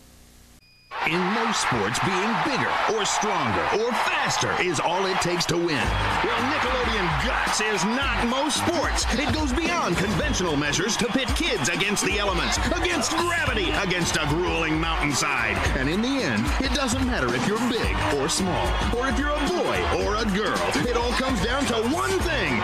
[1.09, 5.67] In most sports, being bigger or stronger or faster is all it takes to win.
[5.67, 9.05] Well, Nickelodeon Guts is not most sports.
[9.15, 14.27] It goes beyond conventional measures to pit kids against the elements, against gravity, against a
[14.29, 15.57] grueling mountainside.
[15.77, 19.31] And in the end, it doesn't matter if you're big or small, or if you're
[19.31, 20.63] a boy or a girl.
[20.87, 22.55] It all comes down to one thing.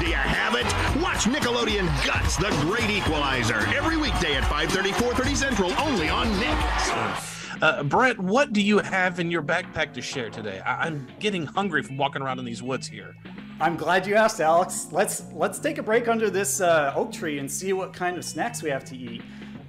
[0.00, 0.64] Do you have it?
[1.02, 7.31] Watch Nickelodeon Guts, the great equalizer, every weekday at 5:30, 4:30 Central, only on Nick.
[7.62, 10.60] Uh, Brett, what do you have in your backpack to share today?
[10.66, 13.14] I- I'm getting hungry from walking around in these woods here.
[13.60, 14.88] I'm glad you asked, Alex.
[14.90, 18.24] Let's let's take a break under this uh, oak tree and see what kind of
[18.24, 19.22] snacks we have to eat.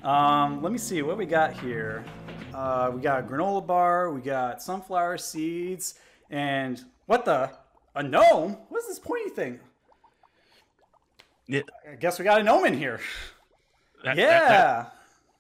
[0.04, 2.04] Um, let me see what we got here.
[2.52, 5.94] Uh, we got a granola bar, we got sunflower seeds,
[6.32, 7.52] and what the?
[7.96, 8.58] A gnome?
[8.70, 9.60] What's this pointy thing?
[11.48, 13.00] Yeah, I guess we got a gnome in here.
[14.04, 14.26] that- yeah.
[14.28, 14.86] that- that- Yeah,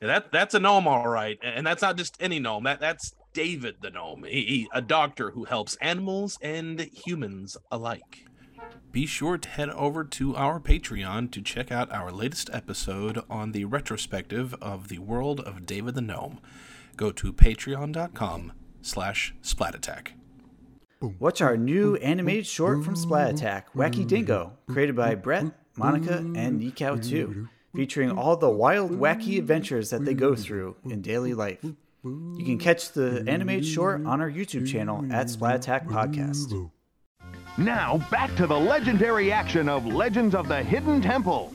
[0.07, 2.63] that that's a gnome, all right, and that's not just any gnome.
[2.63, 8.25] That that's David the gnome, he, he- a doctor who helps animals and humans alike.
[8.91, 13.51] Be sure to head over to our Patreon to check out our latest episode on
[13.51, 16.39] the retrospective of the world of David the gnome.
[16.95, 18.51] Go to patreon.com
[18.83, 20.09] slash splatattack.
[21.19, 25.45] Watch our new animated short from Splat Attack, Wacky Dingo, created by Brett,
[25.75, 31.01] Monica, and Nikau 2, featuring all the wild, wacky adventures that they go through in
[31.01, 31.59] daily life.
[32.03, 36.69] You can catch the animated short on our YouTube channel at Splat Attack Podcast.
[37.57, 41.53] Now, back to the legendary action of Legends of the Hidden Temple.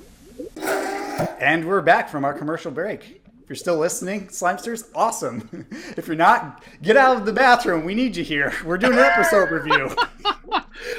[1.40, 3.20] And we're back from our commercial break.
[3.42, 5.66] If you're still listening, Slimesters, awesome.
[5.96, 7.84] If you're not, get out of the bathroom.
[7.84, 8.52] We need you here.
[8.64, 9.90] We're doing an episode review.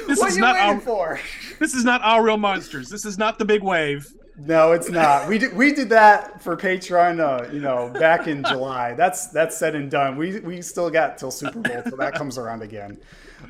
[0.06, 1.20] This what is are you not waiting our for?
[1.58, 2.90] this is not our real monsters.
[2.90, 4.12] This is not the big wave.
[4.46, 5.28] No, it's not.
[5.28, 8.94] We did we did that for Patreon, uh, you know, back in July.
[8.94, 10.16] That's that's said and done.
[10.16, 12.98] We we still got till Super Bowl till that comes around again.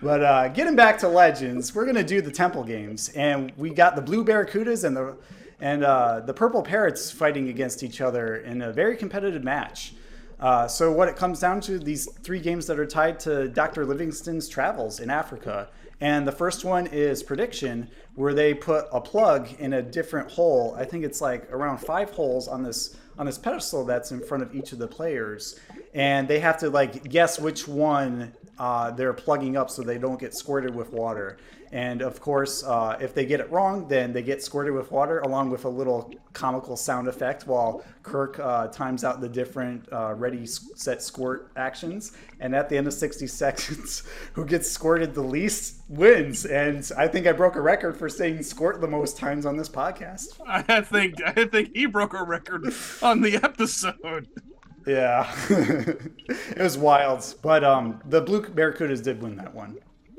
[0.02, 3.94] But uh, getting back to Legends, we're gonna do the Temple games, and we got
[3.94, 5.16] the Blue Barracudas and the
[5.60, 9.94] and uh, the Purple Parrots fighting against each other in a very competitive match.
[10.40, 13.84] Uh, so what it comes down to these three games that are tied to Dr.
[13.84, 15.68] Livingstone's travels in Africa.
[16.00, 20.74] And the first one is prediction, where they put a plug in a different hole.
[20.78, 24.42] I think it's like around five holes on this on this pedestal that's in front
[24.42, 25.60] of each of the players,
[25.94, 30.20] and they have to like guess which one uh, they're plugging up so they don't
[30.20, 31.38] get squirted with water.
[31.72, 35.20] And of course, uh, if they get it wrong, then they get squirted with water,
[35.20, 40.14] along with a little comical sound effect while Kirk uh, times out the different uh,
[40.14, 42.12] ready, set, squirt actions.
[42.40, 46.44] And at the end of 60 seconds, who gets squirted the least wins.
[46.44, 49.68] And I think I broke a record for saying squirt the most times on this
[49.68, 50.40] podcast.
[50.46, 54.28] I think I think he broke a record on the episode.
[54.86, 57.34] Yeah, it was wild.
[57.42, 59.78] But um, the Blue Barracudas did win that one.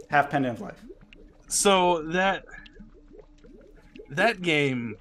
[0.09, 0.81] Half pendant of life.
[1.47, 2.45] So that
[4.09, 4.95] that game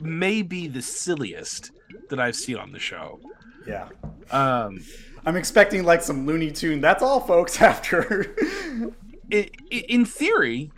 [0.00, 1.70] may be the silliest
[2.08, 3.20] that I've seen on the show.
[3.66, 3.88] Yeah.
[4.30, 4.80] Um,
[5.24, 6.80] I'm expecting like some Looney Tune.
[6.80, 7.60] That's all, folks.
[7.62, 8.34] After
[9.32, 10.70] i i in theory,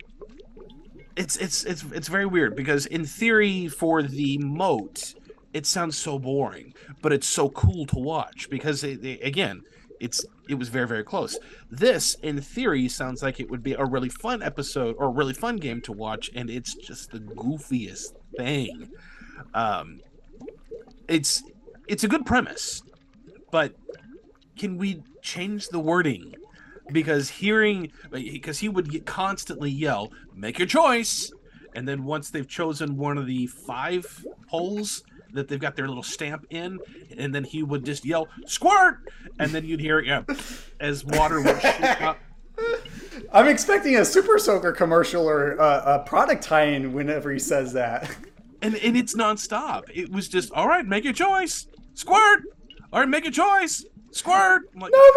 [1.15, 5.13] it's it's it's it's very weird because in theory, for the moat,
[5.53, 9.61] it sounds so boring, but it's so cool to watch because it, it- again,
[9.99, 11.37] it's it was very very close.
[11.71, 15.33] This, in theory, sounds like it would be a really fun episode or a really
[15.33, 18.89] fun game to watch, and it's just the goofiest thing.
[19.53, 20.01] Um,
[21.07, 21.43] it's
[21.87, 22.81] it's a good premise,
[23.51, 23.73] but
[24.57, 26.35] can we change the wording
[26.91, 31.31] because hearing because he would constantly yell, "Make your choice,"
[31.75, 36.03] and then once they've chosen one of the five holes that they've got their little
[36.03, 36.79] stamp in,
[37.17, 38.99] and then he would just yell, "Squirt!"
[39.39, 40.23] and then you'd hear yeah,
[40.79, 42.19] as water would shoot up.
[43.33, 48.15] I'm expecting a Super Soaker commercial or uh, a product tie-in whenever he says that.
[48.61, 49.83] And and it's nonstop.
[49.93, 50.85] It was just all right.
[50.85, 51.67] Make your choice.
[51.95, 52.43] Squirt.
[52.91, 53.85] All right, make a choice.
[54.11, 54.69] Squirt.
[54.75, 55.11] Like, no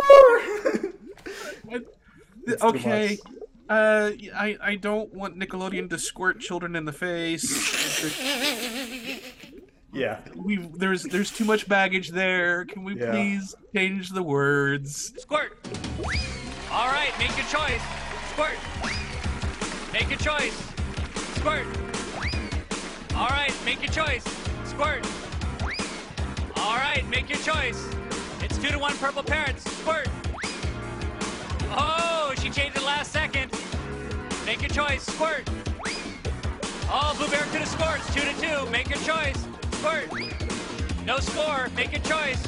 [1.70, 1.80] more.
[2.70, 3.18] okay.
[3.68, 7.44] Uh, I I don't want Nickelodeon to squirt children in the face.
[9.97, 12.64] yeah, we there's there's too much baggage there.
[12.66, 13.11] Can we Yeah.
[13.12, 15.12] please change the words?
[15.18, 15.59] Squirt.
[16.70, 17.82] All right, make your choice.
[18.32, 18.59] Squirt.
[19.92, 20.55] Make your choice.
[21.36, 21.66] Squirt.
[23.14, 24.24] All right, make your choice.
[24.64, 25.07] Squirt.
[26.57, 27.82] All right, make your choice.
[28.42, 29.62] It's two to one purple parrots.
[29.80, 30.09] Squirt.
[31.78, 33.51] Oh, she changed it last second.
[34.44, 35.03] Make your choice.
[35.05, 35.49] Squirt.
[36.88, 38.05] Oh, Blue Barracuda scores.
[38.14, 38.70] Two to two.
[38.70, 39.47] Make your choice.
[39.87, 41.07] Squirt.
[41.07, 41.68] No score.
[41.76, 42.43] Make your choice.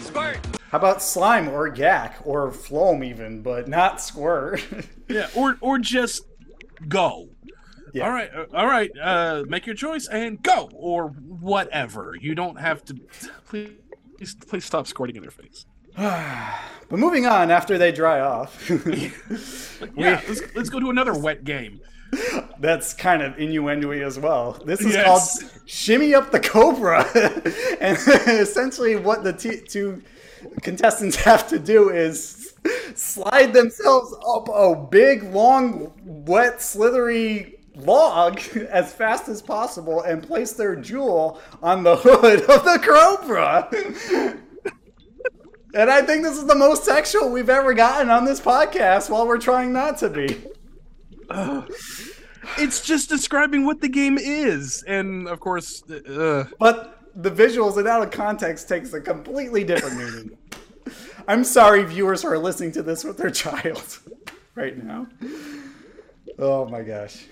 [0.00, 0.38] Squirt.
[0.70, 4.64] How about slime or yak or floam even, but not squirt?
[5.10, 6.24] Yeah, or or just
[6.86, 7.30] go.
[7.92, 8.04] Yeah.
[8.04, 8.92] All right, uh, all right.
[8.96, 12.14] Uh, make your choice and go, or whatever.
[12.20, 12.94] You don't have to.
[13.48, 15.66] Please, please stop squirting in their face.
[15.96, 18.70] but moving on after they dry off.
[19.96, 21.80] Yeah, let's, let's go to another wet game.
[22.58, 24.60] That's kind of innuendo as well.
[24.64, 25.04] This is Yes.
[25.40, 27.04] called Shimmy Up the Cobra.
[27.80, 27.96] and
[28.28, 30.02] essentially, what the t- two
[30.62, 32.54] contestants have to do is
[32.94, 38.40] slide themselves up a big, long, wet, slithery log
[38.70, 43.68] as fast as possible and place their jewel on the hood of the Cobra.
[45.72, 49.26] And I think this is the most sexual we've ever gotten on this podcast while
[49.26, 50.44] we're trying not to be.
[52.58, 57.86] It's just describing what the game is, and of course, uh, But the visuals and
[57.86, 60.38] out of context takes a completely different meaning.
[61.28, 63.98] I'm sorry, viewers who are listening to this with their child
[64.54, 65.06] right now.
[66.38, 67.26] Oh my gosh.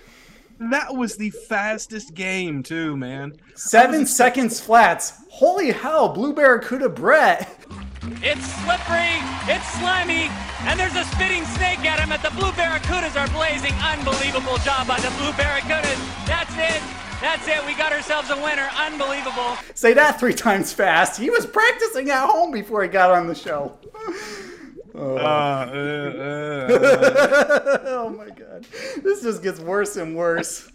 [0.59, 3.33] that was the fastest game too, man.
[3.55, 5.23] Seven seconds flats.
[5.31, 7.58] Holy hell, Blue Barracuda Brett.
[8.21, 10.29] It's slippery, it's slimy,
[10.65, 12.11] and there's a spitting snake at him.
[12.11, 13.73] At the Blue Barracudas are blazing.
[13.81, 15.99] Unbelievable job by the Blue Barracudas.
[16.25, 16.81] That's it.
[17.21, 17.65] That's it.
[17.65, 18.67] We got ourselves a winner.
[18.75, 19.57] Unbelievable.
[19.75, 21.19] Say that three times fast.
[21.19, 23.77] He was practicing at home before he got on the show.
[24.95, 25.17] Oh.
[25.17, 28.65] Uh, uh, uh, oh my god.
[29.03, 30.71] This just gets worse and worse.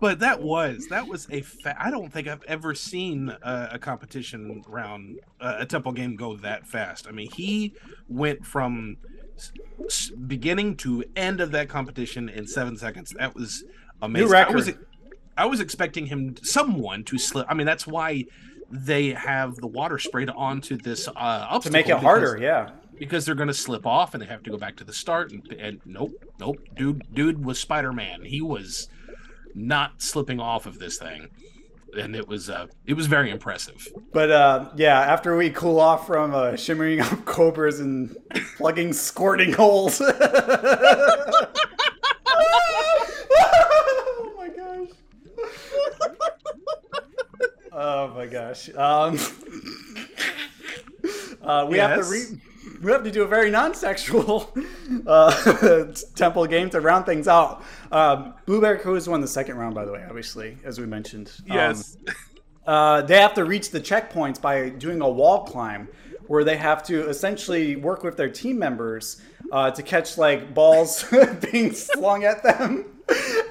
[0.00, 3.78] But that was that was a fa- I don't think I've ever seen a, a
[3.78, 7.06] competition round uh, a temple game go that fast.
[7.08, 7.72] I mean, he
[8.08, 8.96] went from
[9.36, 9.52] s-
[9.84, 13.14] s- beginning to end of that competition in seven seconds.
[13.18, 13.64] That was
[14.02, 14.34] amazing.
[14.34, 14.72] I was.
[15.38, 17.46] I was expecting him someone to slip.
[17.50, 18.24] I mean, that's why
[18.70, 22.70] they have the water sprayed onto this uh, obstacle To make it harder, yeah.
[22.98, 25.30] because they're going to slip off and they have to go back to the start
[25.32, 28.88] and, and nope nope dude dude was spider-man he was
[29.56, 31.28] not slipping off of this thing
[31.96, 36.06] and it was uh it was very impressive But uh, yeah, after we cool off
[36.06, 38.14] from uh, shimmering up cobras and
[38.56, 40.00] plugging squirting holes.
[40.00, 41.46] oh
[44.36, 44.88] my gosh.
[47.72, 48.68] Oh my gosh.
[48.74, 49.18] Um,
[51.42, 52.40] uh, we have to re-
[52.82, 54.52] we have to do a very non-sexual
[55.06, 57.62] uh, temple game to round things out.
[57.92, 61.32] Um, Blue Barracudas won the second round, by the way, obviously, as we mentioned.
[61.50, 61.96] Um, yes
[62.66, 65.88] uh, they have to reach the checkpoints by doing a wall climb
[66.26, 71.04] where they have to essentially work with their team members uh, to catch like balls
[71.52, 72.84] being slung at them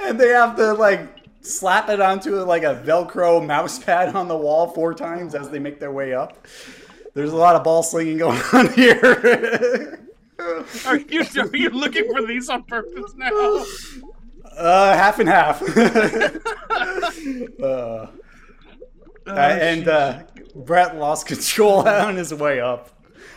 [0.03, 1.07] and they have to like
[1.41, 5.59] slap it onto like a velcro mouse pad on the wall four times as they
[5.59, 6.45] make their way up
[7.16, 9.99] there's a lot of ball slinging going on here
[10.86, 13.66] are you are you looking for these on purpose now
[14.57, 15.61] uh, half and half
[17.63, 18.07] uh,
[19.28, 20.24] Oh, and uh,
[20.55, 22.91] Brett lost control on his way up.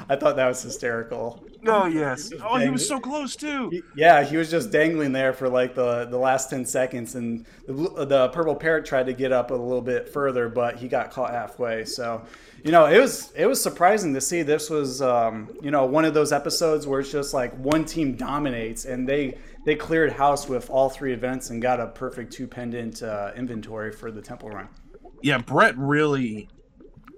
[0.09, 1.45] I thought that was hysterical.
[1.67, 5.49] Oh yes oh he was so close too Yeah, he was just dangling there for
[5.49, 9.51] like the, the last 10 seconds, and the, the purple parrot tried to get up
[9.51, 11.85] a little bit further, but he got caught halfway.
[11.85, 12.25] So,
[12.65, 16.05] you know, it was it was surprising to see this was um, you know one
[16.05, 20.49] of those episodes where it's just like one team dominates, and they they cleared house
[20.49, 24.49] with all three events and got a perfect two pendant uh, inventory for the temple
[24.51, 24.69] run.
[25.23, 26.49] yeah brett really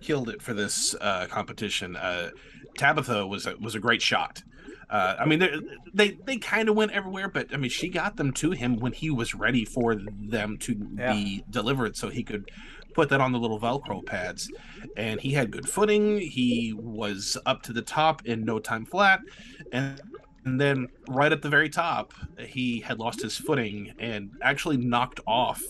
[0.00, 2.30] killed it for this uh competition uh
[2.78, 4.42] tabitha was a was a great shot
[4.90, 5.50] Uh, I mean, they
[5.94, 8.92] they, they kind of went everywhere, but I mean, she got them to him when
[8.92, 11.12] he was ready for them to Yeah.
[11.12, 12.44] be delivered, so he could
[12.92, 14.50] put that on the little Velcro pads.
[14.96, 16.18] And he had good footing.
[16.18, 19.20] He was up to the top in no time flat,
[19.72, 20.00] and
[20.44, 25.20] and then right at the very top, he had lost his footing and actually knocked
[25.26, 25.62] off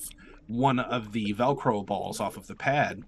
[0.47, 3.03] one of the Velcro balls off of the pad.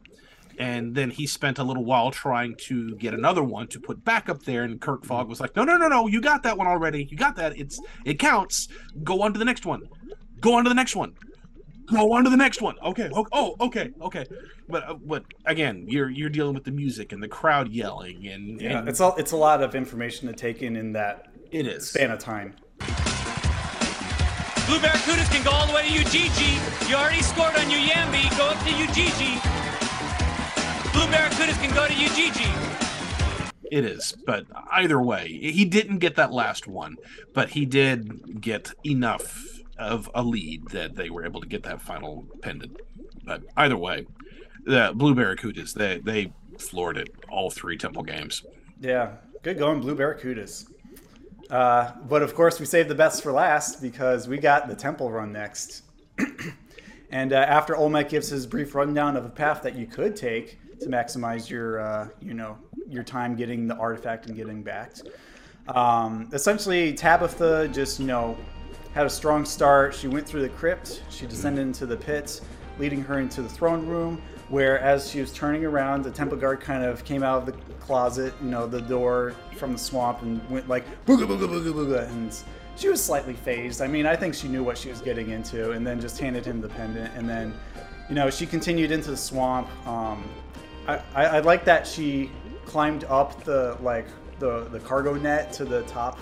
[0.58, 4.28] And then he spent a little while trying to get another one to put back
[4.28, 4.62] up there.
[4.64, 6.06] And Kirk Fogg was like, "No, no, no, no!
[6.06, 7.08] You got that one already.
[7.10, 7.56] You got that.
[7.58, 8.68] It's it counts.
[9.02, 9.82] Go on to the next one.
[10.40, 11.14] Go on to the next one.
[11.86, 12.76] Go on to the next one.
[12.82, 13.10] Okay.
[13.12, 13.90] Oh, okay.
[14.00, 14.24] Okay.
[14.68, 18.60] But uh, but again, you're you're dealing with the music and the crowd yelling and,
[18.60, 21.66] Yeah, and it's all it's a lot of information to take in in that it
[21.66, 22.54] is span of time.
[24.66, 26.88] Blue Barracudas can go all the way to Ujiji.
[26.88, 28.36] You already scored on Uyambi.
[28.38, 29.71] Go up to Ujiji.
[30.92, 32.48] Blue Barracudas can go to Ujiji.
[33.70, 36.96] It is, but either way, he didn't get that last one,
[37.32, 39.46] but he did get enough
[39.78, 42.76] of a lead that they were able to get that final pendant.
[43.24, 44.06] But either way,
[44.64, 48.44] the Blue Barracudas they they floored it all three Temple games.
[48.80, 49.12] Yeah,
[49.42, 50.66] good going, Blue Barracudas.
[51.50, 55.10] Uh, but of course, we saved the best for last because we got the temple
[55.10, 55.82] run next.
[57.10, 60.58] and uh, after Olmec gives his brief rundown of a path that you could take
[60.82, 62.58] to maximize your, uh, you know,
[62.88, 65.02] your time getting the artifact and getting backed,
[65.68, 68.36] um, essentially Tabitha just, you know,
[68.92, 69.94] had a strong start.
[69.94, 71.02] She went through the crypt.
[71.08, 72.40] She descended into the pit,
[72.78, 74.20] leading her into the throne room.
[74.48, 77.52] Where, as she was turning around, the temple guard kind of came out of the
[77.80, 82.06] closet, you know, the door from the swamp, and went like booga booga booga booga,
[82.10, 82.36] and
[82.76, 83.80] she was slightly fazed.
[83.80, 86.44] I mean, I think she knew what she was getting into, and then just handed
[86.44, 87.54] him the pendant, and then,
[88.10, 89.68] you know, she continued into the swamp.
[89.86, 90.22] Um,
[90.86, 92.30] I, I, like that she
[92.64, 94.06] climbed up the like
[94.38, 96.18] the the cargo net to the top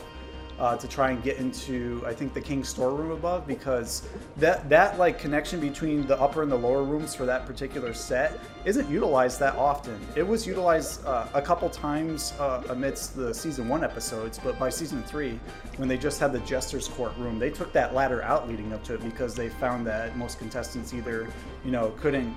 [0.59, 4.07] uh, to try and get into I think the king's storeroom above because
[4.37, 8.39] that that like connection between the upper and the lower rooms for that particular set
[8.67, 9.99] isn't utilized that often.
[10.15, 14.69] It was utilized uh, a couple times uh, amidst the season one episodes, but by
[14.69, 15.41] season three,
[15.79, 18.85] when they just had the jester's court room, they took that ladder out leading up
[18.85, 21.27] to it because they found that most contestants either
[21.65, 22.37] you know couldn't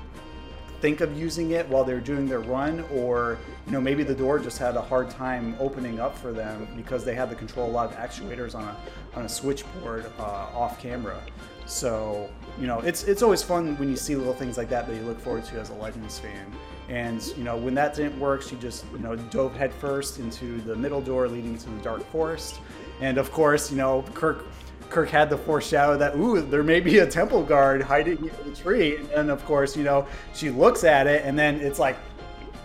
[0.84, 4.38] think of using it while they're doing their run or you know maybe the door
[4.38, 7.72] just had a hard time opening up for them because they had to control a
[7.72, 8.76] lot of actuators on a
[9.16, 10.24] on a switchboard uh,
[10.54, 11.24] off camera.
[11.66, 12.30] So
[12.60, 15.04] you know it's it's always fun when you see little things like that that you
[15.04, 16.52] look forward to as a legends fan.
[16.90, 20.76] And you know when that didn't work she just you know dove headfirst into the
[20.76, 22.60] middle door leading to the dark forest.
[23.00, 24.48] And of course you know kirk
[24.94, 28.56] Kirk had the foreshadow that ooh, there may be a temple guard hiding in the
[28.56, 31.98] tree, and then of course, you know, she looks at it, and then it's like,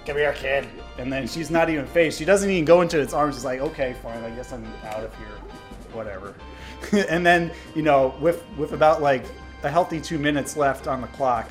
[0.07, 0.69] "Come here, kid,"
[0.99, 2.19] and then she's not even faced.
[2.19, 3.37] She doesn't even go into its arms.
[3.37, 5.27] She's like, "Okay, fine, I guess I'm out of here,
[5.93, 6.35] whatever."
[7.09, 9.25] and then, you know, with with about like
[9.63, 11.51] a healthy two minutes left on the clock,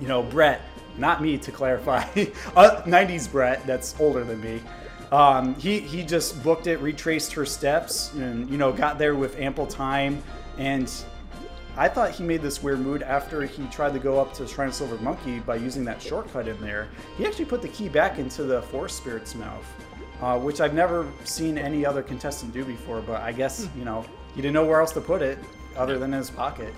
[0.00, 0.62] you know, Brett,
[0.96, 2.00] not me to clarify,
[2.56, 4.62] uh, 90s Brett, that's older than me.
[5.12, 9.38] Um, he he just booked it, retraced her steps, and you know got there with
[9.38, 10.22] ample time.
[10.58, 10.92] And
[11.76, 14.68] I thought he made this weird mood after he tried to go up to Shrine
[14.68, 16.88] of Silver Monkey by using that shortcut in there.
[17.18, 19.64] He actually put the key back into the Forest Spirit's mouth,
[20.20, 23.00] uh, which I've never seen any other contestant do before.
[23.00, 24.04] But I guess you know
[24.34, 25.38] he didn't know where else to put it
[25.76, 26.74] other than in his pocket.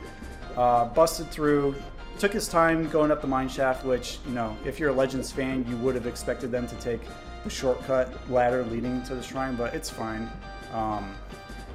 [0.54, 1.74] Uh, busted through,
[2.18, 5.32] took his time going up the mine shaft, which you know if you're a Legends
[5.32, 7.00] fan, you would have expected them to take
[7.44, 10.30] the shortcut ladder leading to the shrine, but it's fine.
[10.72, 11.14] Um,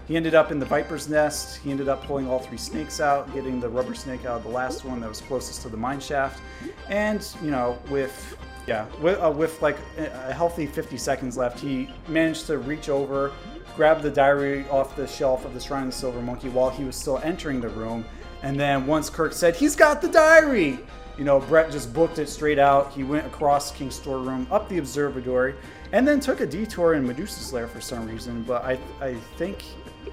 [0.08, 1.58] he ended up in the Viper's Nest.
[1.58, 4.50] He ended up pulling all three snakes out, getting the rubber snake out of the
[4.50, 6.42] last one that was closest to the mine shaft.
[6.90, 8.38] And, you know, with,
[8.68, 13.32] yeah, with, uh, with like a healthy 50 seconds left, he managed to reach over,
[13.78, 16.84] grab the diary off the shelf of the Shrine of the Silver Monkey while he
[16.84, 18.04] was still entering the room.
[18.42, 20.80] And then once Kirk said, he's got the diary,
[21.18, 22.92] you know, Brett just booked it straight out.
[22.92, 25.56] He went across King's storeroom, up the observatory,
[25.92, 28.44] and then took a detour in Medusa's lair for some reason.
[28.44, 29.64] But I, I think,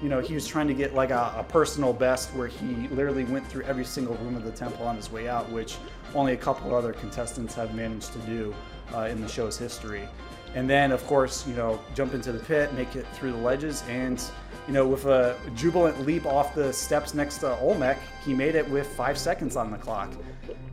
[0.01, 3.23] you know, he was trying to get like a, a personal best where he literally
[3.23, 5.77] went through every single room of the temple on his way out, which
[6.13, 8.53] only a couple other contestants have managed to do
[8.93, 10.07] uh, in the show's history.
[10.53, 13.83] And then, of course, you know, jump into the pit, make it through the ledges,
[13.87, 14.21] and
[14.67, 18.69] you know, with a jubilant leap off the steps next to Olmec, he made it
[18.69, 20.13] with five seconds on the clock.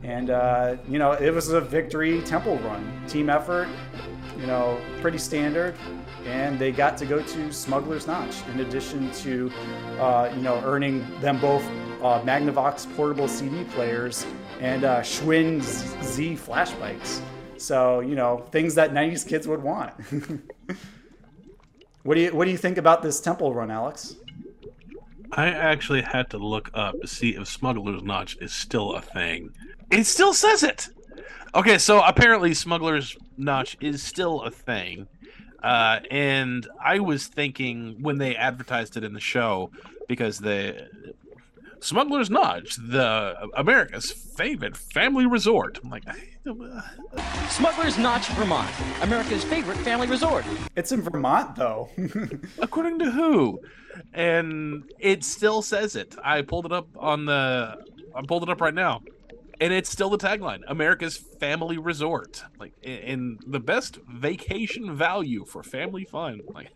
[0.03, 3.01] And, uh, you know, it was a victory temple run.
[3.07, 3.67] Team effort,
[4.39, 5.75] you know, pretty standard.
[6.25, 9.51] And they got to go to Smuggler's Notch in addition to,
[9.99, 11.63] uh, you know, earning them both
[12.01, 14.25] uh, Magnavox portable CD players
[14.59, 15.61] and uh, Schwinn
[16.03, 17.21] Z flash bikes.
[17.57, 19.93] So, you know, things that 90s kids would want.
[22.03, 24.15] What do you What do you think about this temple run, Alex?
[25.33, 29.51] I actually had to look up to see if Smuggler's Notch is still a thing.
[29.91, 30.89] It still says it.
[31.55, 35.07] Okay, so apparently Smuggler's Notch is still a thing.
[35.63, 39.71] Uh, and I was thinking when they advertised it in the show,
[40.07, 40.87] because the
[41.81, 45.79] Smuggler's Notch, the America's favorite family resort.
[45.83, 46.03] I'm like,
[47.49, 48.69] Smuggler's Notch, Vermont,
[49.01, 50.45] America's favorite family resort.
[50.75, 51.89] It's in Vermont, though.
[52.59, 53.59] according to who?
[54.13, 56.15] And it still says it.
[56.23, 57.77] I pulled it up on the.
[58.15, 59.01] I pulled it up right now,
[59.59, 62.43] and it's still the tagline: America's family resort.
[62.59, 66.41] Like, in the best vacation value for family fun.
[66.53, 66.69] Like.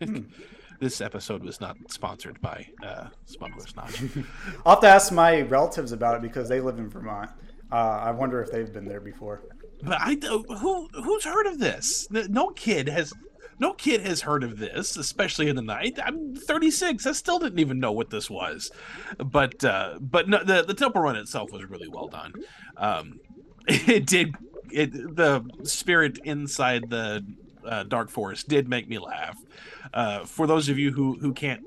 [0.80, 4.02] This episode was not sponsored by uh, Smuggler's Notch.
[4.66, 7.30] I'll have to ask my relatives about it because they live in Vermont.
[7.70, 9.42] Uh, I wonder if they've been there before.
[9.82, 12.08] But I who who's heard of this?
[12.10, 13.12] No kid has
[13.58, 15.98] no kid has heard of this, especially in the night.
[16.02, 17.06] I'm 36.
[17.06, 18.70] I still didn't even know what this was.
[19.18, 22.32] But uh, but no, the the temple run itself was really well done.
[22.76, 23.20] Um,
[23.68, 24.34] it did
[24.70, 27.24] it the spirit inside the
[27.64, 29.36] uh, Dark Forest did make me laugh.
[29.92, 31.62] Uh, for those of you who who can't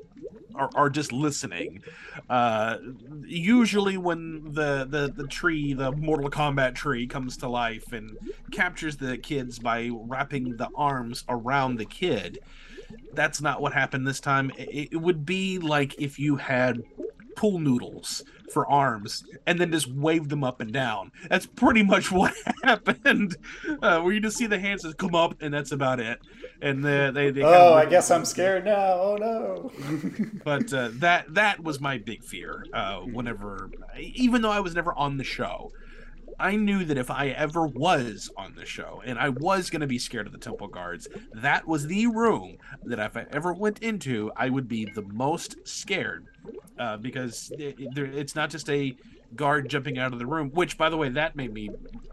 [0.57, 1.83] are, are just listening,
[2.29, 2.77] uh,
[3.25, 8.17] usually when the, the the tree, the Mortal Kombat tree, comes to life and
[8.51, 12.39] captures the kids by wrapping the arms around the kid,
[13.13, 14.51] that's not what happened this time.
[14.57, 16.83] It, it would be like if you had
[17.35, 21.11] pool noodles for arms and then just wave them up and down.
[21.29, 22.33] That's pretty much what
[22.63, 23.37] happened.
[23.81, 26.19] Uh, where you just see the hands just come up and that's about it.
[26.61, 28.93] And the, they, they oh, I guess I'm scared now.
[28.93, 29.71] Oh no!
[30.43, 32.65] but uh, that that was my big fear.
[32.73, 33.69] Uh, whenever,
[33.99, 35.71] even though I was never on the show,
[36.39, 39.87] I knew that if I ever was on the show and I was going to
[39.87, 43.79] be scared of the temple guards, that was the room that if I ever went
[43.79, 46.27] into, I would be the most scared
[46.79, 48.95] uh, because it, it, it's not just a
[49.35, 50.49] guard jumping out of the room.
[50.51, 51.69] Which, by the way, that made me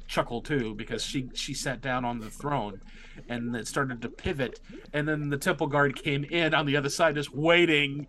[0.06, 2.80] chuckle too because she she sat down on the throne
[3.28, 4.60] and it started to pivot,
[4.92, 8.06] and then the temple guard came in on the other side, just waiting.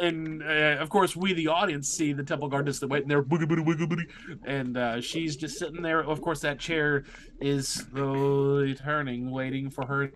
[0.00, 3.44] And uh, of course, we the audience see the temple guard just waiting there, boogie
[3.44, 6.02] boogie boogie boogie, and uh, she's just sitting there.
[6.02, 7.04] Of course, that chair
[7.40, 10.10] is slowly turning, waiting for her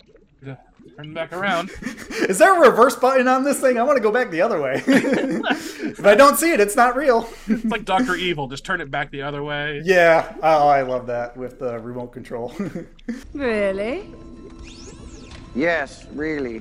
[0.45, 0.59] to
[0.97, 1.71] turn back around.
[2.29, 3.79] Is there a reverse button on this thing?
[3.79, 4.83] I want to go back the other way.
[4.87, 7.29] if I don't see it, it's not real.
[7.47, 8.49] it's like Doctor Evil.
[8.49, 9.83] Just turn it back the other way.
[9.85, 10.35] Yeah.
[10.43, 12.55] Oh, I love that with the remote control.
[13.33, 14.13] really?
[15.55, 16.61] Yes, really.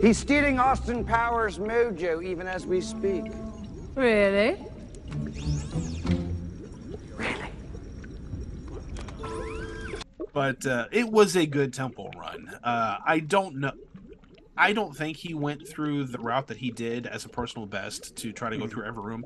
[0.00, 3.24] He's stealing Austin Powers' mojo even as we speak.
[3.94, 4.58] Really?
[10.34, 12.50] But uh, it was a good temple run.
[12.62, 13.72] Uh, I don't know.
[14.56, 18.14] I don't think he went through the route that he did as a personal best
[18.16, 19.24] to try to go through every room.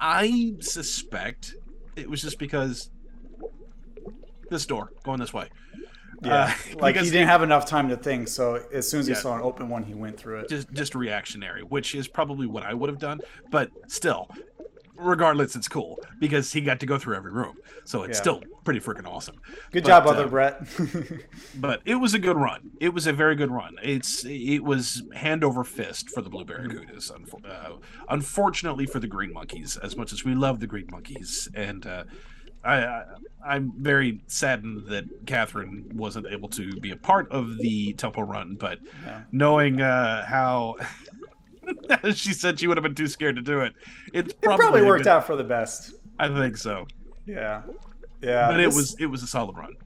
[0.00, 1.54] I suspect
[1.94, 2.90] it was just because
[4.48, 5.48] this door going this way.
[6.22, 8.28] Yeah, uh, like he didn't have enough time to think.
[8.28, 10.48] So as soon as he saw an open one, he went through it.
[10.48, 13.20] Just, just reactionary, which is probably what I would have done.
[13.50, 14.28] But still,
[15.00, 17.56] regardless, it's cool because he got to go through every room.
[17.84, 18.22] So it's yeah.
[18.22, 19.36] still pretty freaking awesome.
[19.72, 20.62] Good but, job, other uh, Brett.
[21.56, 22.70] but it was a good run.
[22.80, 23.76] It was a very good run.
[23.82, 27.10] It's it was hand over fist for the Blue Barracudas.
[27.10, 27.76] Uh,
[28.08, 32.04] unfortunately for the Green Monkeys, as much as we love the Green Monkeys, and uh,
[32.62, 33.04] I,
[33.44, 38.24] I am very saddened that Catherine wasn't able to be a part of the Temple
[38.24, 39.22] Run, but yeah.
[39.32, 40.76] knowing uh, how
[42.14, 43.74] she said she would have been too scared to do it.
[44.12, 45.94] It's probably, it probably worked out for the best.
[46.18, 46.86] I think so.
[47.26, 47.62] Yeah,
[48.20, 48.48] yeah.
[48.48, 49.76] But this, it was it was a solid run.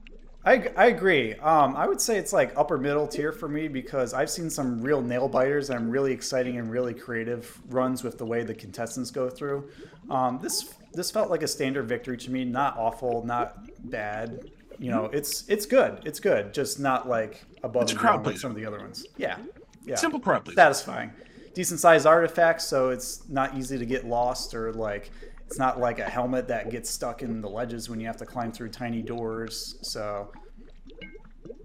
[0.45, 1.33] I, I agree.
[1.35, 4.79] Um, I would say it's like upper middle tier for me because I've seen some
[4.79, 9.09] real nail biters and really exciting and really creative runs with the way the contestants
[9.09, 9.69] go through.
[10.09, 12.45] Um, this this felt like a standard victory to me.
[12.45, 13.57] Not awful, not
[13.89, 14.51] bad.
[14.77, 16.01] You know, it's it's good.
[16.05, 16.53] It's good.
[16.53, 19.07] Just not like above it's and beyond like some of the other ones.
[19.17, 19.37] Yeah,
[19.83, 19.95] yeah.
[19.95, 21.11] Simple crowd Satisfying
[21.55, 25.09] decent sized artifacts, so it's not easy to get lost or like
[25.47, 28.25] it's not like a helmet that gets stuck in the ledges when you have to
[28.25, 29.77] climb through tiny doors.
[29.81, 30.31] So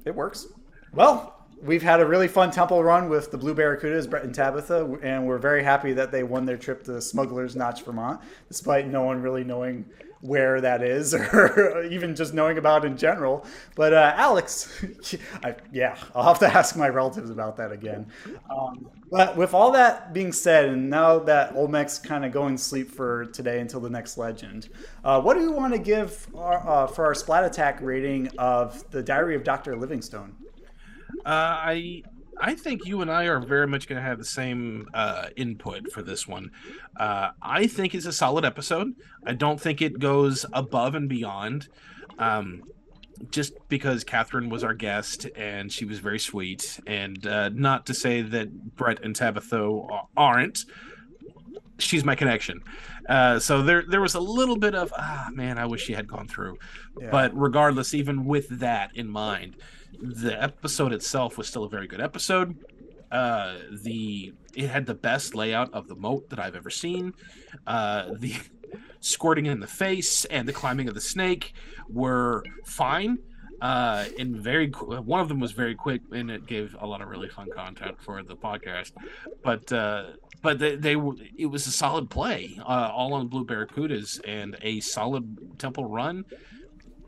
[0.07, 0.47] it works.
[0.93, 4.99] Well, we've had a really fun temple run with the Blue Barracudas, Brett and Tabitha,
[5.03, 9.03] and we're very happy that they won their trip to Smuggler's Notch, Vermont, despite no
[9.03, 9.85] one really knowing
[10.21, 13.45] where that is or even just knowing about in general.
[13.75, 14.85] But uh, Alex,
[15.43, 18.07] I, yeah, I'll have to ask my relatives about that again.
[18.51, 22.63] Um, but with all that being said, and now that Olmec's kind of going to
[22.63, 24.69] sleep for today until the next legend,
[25.05, 28.89] uh, what do you want to give our, uh, for our Splat Attack rating of
[28.91, 29.77] the Diary of Dr.
[29.77, 30.35] Livingstone?
[31.25, 32.03] Uh, I
[32.39, 35.91] I think you and I are very much going to have the same uh, input
[35.93, 36.51] for this one.
[36.97, 38.95] Uh, I think it's a solid episode.
[39.27, 41.69] I don't think it goes above and beyond.
[42.19, 42.63] Um,
[43.31, 47.95] just because Catherine was our guest and she was very sweet, and uh, not to
[47.95, 50.65] say that Brett and Tabitha aren't.
[51.79, 52.63] She's my connection.
[53.11, 56.07] Uh, so there, there was a little bit of ah man, I wish she had
[56.07, 56.59] gone through.
[56.99, 57.11] Yeah.
[57.11, 59.57] But regardless, even with that in mind,
[60.01, 62.57] the episode itself was still a very good episode.
[63.11, 67.13] Uh, the it had the best layout of the moat that I've ever seen.
[67.67, 68.37] Uh, the
[69.01, 71.53] squirting in the face and the climbing of the snake
[71.89, 73.19] were fine.
[73.61, 77.09] Uh, and very one of them was very quick, and it gave a lot of
[77.09, 78.93] really fun content for the podcast.
[79.43, 80.13] But uh,
[80.43, 84.57] but they, they were it was a solid play, uh, all on Blue Barracudas, and
[84.63, 86.25] a solid Temple run.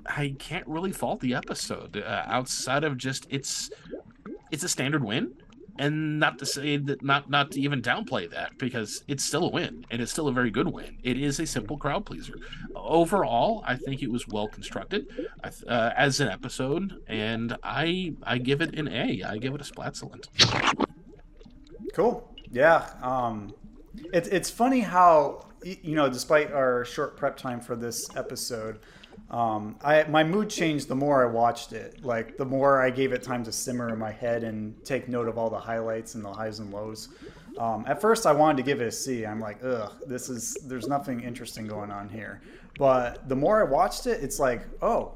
[0.07, 3.71] I can't really fault the episode uh, outside of just it's
[4.51, 5.33] it's a standard win,
[5.79, 9.51] and not to say that not not to even downplay that because it's still a
[9.51, 10.99] win and it's still a very good win.
[11.03, 12.35] It is a simple crowd pleaser.
[12.75, 15.07] Overall, I think it was well constructed
[15.43, 19.23] uh, as an episode, and I I give it an A.
[19.23, 20.27] I give it a splatulent.
[21.95, 22.32] Cool.
[22.53, 22.87] Yeah.
[23.03, 23.55] Um,
[24.13, 28.81] it's it's funny how you know, despite our short prep time for this episode,
[29.31, 32.05] um, I my mood changed the more I watched it.
[32.05, 35.29] Like the more I gave it time to simmer in my head and take note
[35.29, 37.09] of all the highlights and the highs and lows.
[37.59, 39.27] Um, at first, I wanted to give it a C.
[39.27, 42.43] I'm like, ugh, this is there's nothing interesting going on here.
[42.79, 45.13] But the more I watched it, it's like, oh,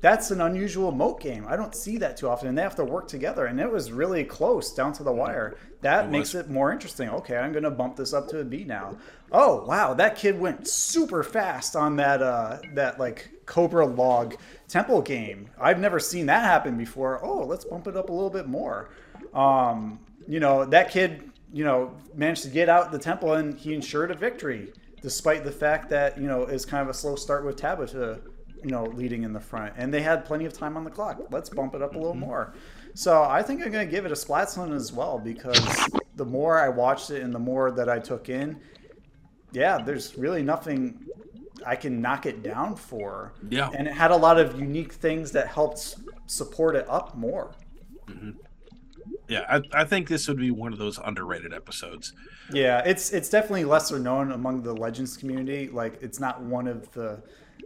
[0.00, 1.44] that's an unusual moat game.
[1.48, 3.46] I don't see that too often, and they have to work together.
[3.46, 5.56] And it was really close down to the wire.
[5.82, 6.46] That It makes was.
[6.46, 7.08] it more interesting.
[7.10, 8.96] Okay, I'm gonna bump this up to a B now.
[9.32, 14.36] Oh wow, that kid went super fast on that uh, that like Cobra log
[14.68, 15.50] temple game.
[15.60, 17.24] I've never seen that happen before.
[17.24, 18.90] Oh, let's bump it up a little bit more.
[19.34, 23.74] Um, you know that kid, you know, managed to get out the temple and he
[23.74, 24.72] ensured a victory,
[25.02, 28.20] despite the fact that you know it's kind of a slow start with Tabitha
[28.62, 31.20] you know, leading in the front, and they had plenty of time on the clock.
[31.30, 32.20] Let's bump it up a little mm-hmm.
[32.20, 32.54] more.
[32.94, 36.58] So I think I'm going to give it a Splatson as well because the more
[36.58, 38.60] I watched it and the more that I took in,
[39.52, 41.06] yeah, there's really nothing
[41.64, 43.34] I can knock it down for.
[43.48, 43.70] Yeah.
[43.76, 45.96] and it had a lot of unique things that helped
[46.26, 47.54] support it up more.
[48.06, 48.30] Mm-hmm.
[49.28, 52.12] Yeah, I, I think this would be one of those underrated episodes.
[52.52, 55.68] Yeah, it's it's definitely lesser known among the Legends community.
[55.68, 57.22] Like it's not one of the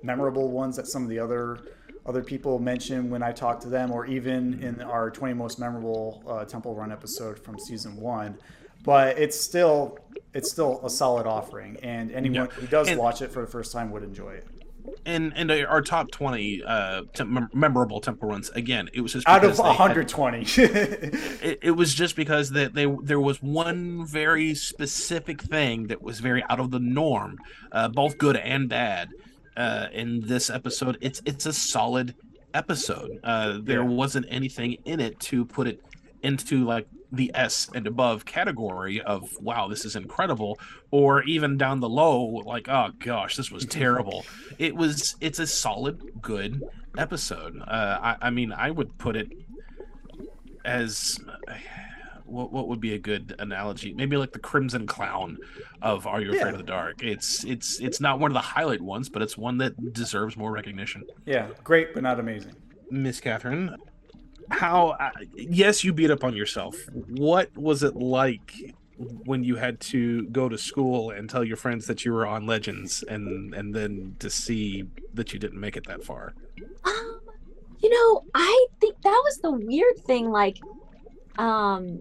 [0.09, 1.59] memorable ones that some of the other
[2.07, 6.23] other people mention when I talk to them, or even in our 20 most memorable
[6.29, 8.37] uh, Temple Run episode from season one.
[8.85, 9.99] But it's still
[10.35, 12.55] it's still a solid offering, and anyone Yeah.
[12.55, 14.47] who does And- watch it for the first time would enjoy it.
[15.07, 18.91] And and our top twenty uh, tem- memorable temple runs again.
[18.93, 20.41] It was just Out of because they had- 120.
[21.43, 26.21] it, it was just because that they there was one very specific thing that was
[26.21, 27.39] very out of the norm,
[27.73, 29.09] uh, both good and bad.
[29.57, 32.15] Uh, in this episode, it's it's a solid
[32.55, 33.19] episode.
[33.23, 33.89] Uh, there Yeah.
[33.89, 35.81] wasn't anything in it to put it
[36.23, 40.59] into like the S and above category of wow, this is incredible,
[40.91, 44.25] or even down the low, like oh gosh, this was terrible.
[44.59, 46.63] it was it's a solid, good
[46.99, 47.61] episode.
[47.61, 49.31] Uh, I, I mean, I would put it
[50.65, 51.19] as
[52.25, 53.93] what what would be a good analogy?
[53.95, 55.39] Maybe like the Crimson Clown
[55.83, 56.51] of Are You Afraid Yeah.
[56.53, 57.03] of the Dark?
[57.03, 60.51] It's it's it's not one of the highlight ones, but it's one that deserves more
[60.53, 61.05] recognition.
[61.27, 62.55] yeah, great but not amazing.
[62.91, 63.77] Miss Catherine,
[64.51, 64.91] how?
[65.01, 66.77] Uh, yes, you beat up on yourself.
[67.09, 68.53] What was it like
[69.25, 72.47] when you had to go to school and tell your friends that you were on
[72.47, 76.35] Legends, and and then to see that you didn't make it that far?
[76.85, 77.21] Um,
[77.81, 80.31] you know, I think that was the weird thing.
[80.31, 80.59] Like,
[81.39, 82.01] um,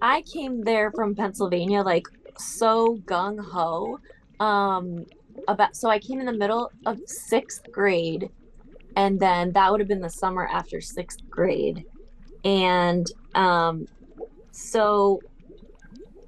[0.00, 2.06] I came there from Pennsylvania, like
[2.38, 4.00] so gung ho.
[4.40, 5.06] Um,
[5.48, 8.30] about so I came in the middle of sixth grade,
[8.96, 11.84] and then that would have been the summer after sixth grade,
[12.44, 13.86] and um,
[14.52, 15.20] so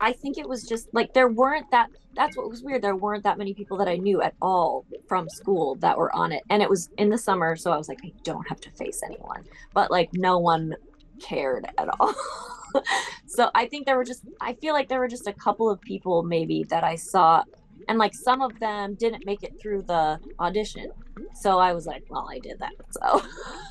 [0.01, 1.91] I think it was just like there weren't that.
[2.15, 2.83] That's what was weird.
[2.83, 6.33] There weren't that many people that I knew at all from school that were on
[6.33, 8.71] it, and it was in the summer, so I was like, I don't have to
[8.71, 9.45] face anyone.
[9.73, 10.75] But like, no one
[11.21, 12.15] cared at all.
[13.27, 14.23] so I think there were just.
[14.41, 17.43] I feel like there were just a couple of people maybe that I saw,
[17.89, 20.91] and like some of them didn't make it through the audition.
[21.35, 22.73] So I was like, well, I did that.
[22.91, 23.23] So,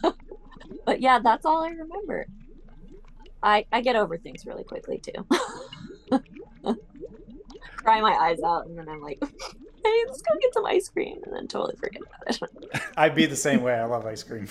[0.86, 2.28] but yeah, that's all I remember.
[3.44, 5.26] I I get over things really quickly too.
[7.78, 11.20] Cry my eyes out, and then I'm like, hey, let's go get some ice cream,
[11.26, 12.82] and then totally forget about it.
[12.98, 13.74] I'd be the same way.
[13.76, 14.48] I love ice cream.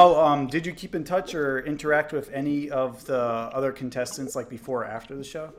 [0.00, 4.36] Oh, um, did you keep in touch or interact with any of the other contestants
[4.36, 5.52] like before or after the show?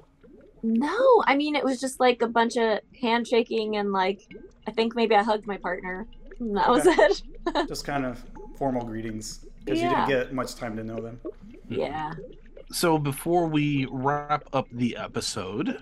[0.64, 4.22] No, I mean it was just like a bunch of handshaking and like
[4.68, 6.08] I think maybe I hugged my partner.
[6.40, 7.24] And that was it.
[7.68, 8.24] Just kind of
[8.58, 11.20] formal greetings because you didn't get much time to know them.
[11.68, 12.14] yeah.
[12.72, 15.78] So before we wrap up the episode,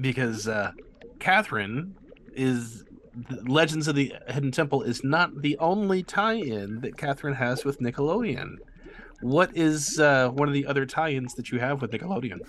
[0.00, 0.72] because uh,
[1.18, 1.94] Catherine
[2.32, 2.83] is
[3.46, 8.56] Legends of the Hidden Temple is not the only tie-in that Catherine has with Nickelodeon.
[9.20, 12.40] What is uh, one of the other tie-ins that you have with Nickelodeon?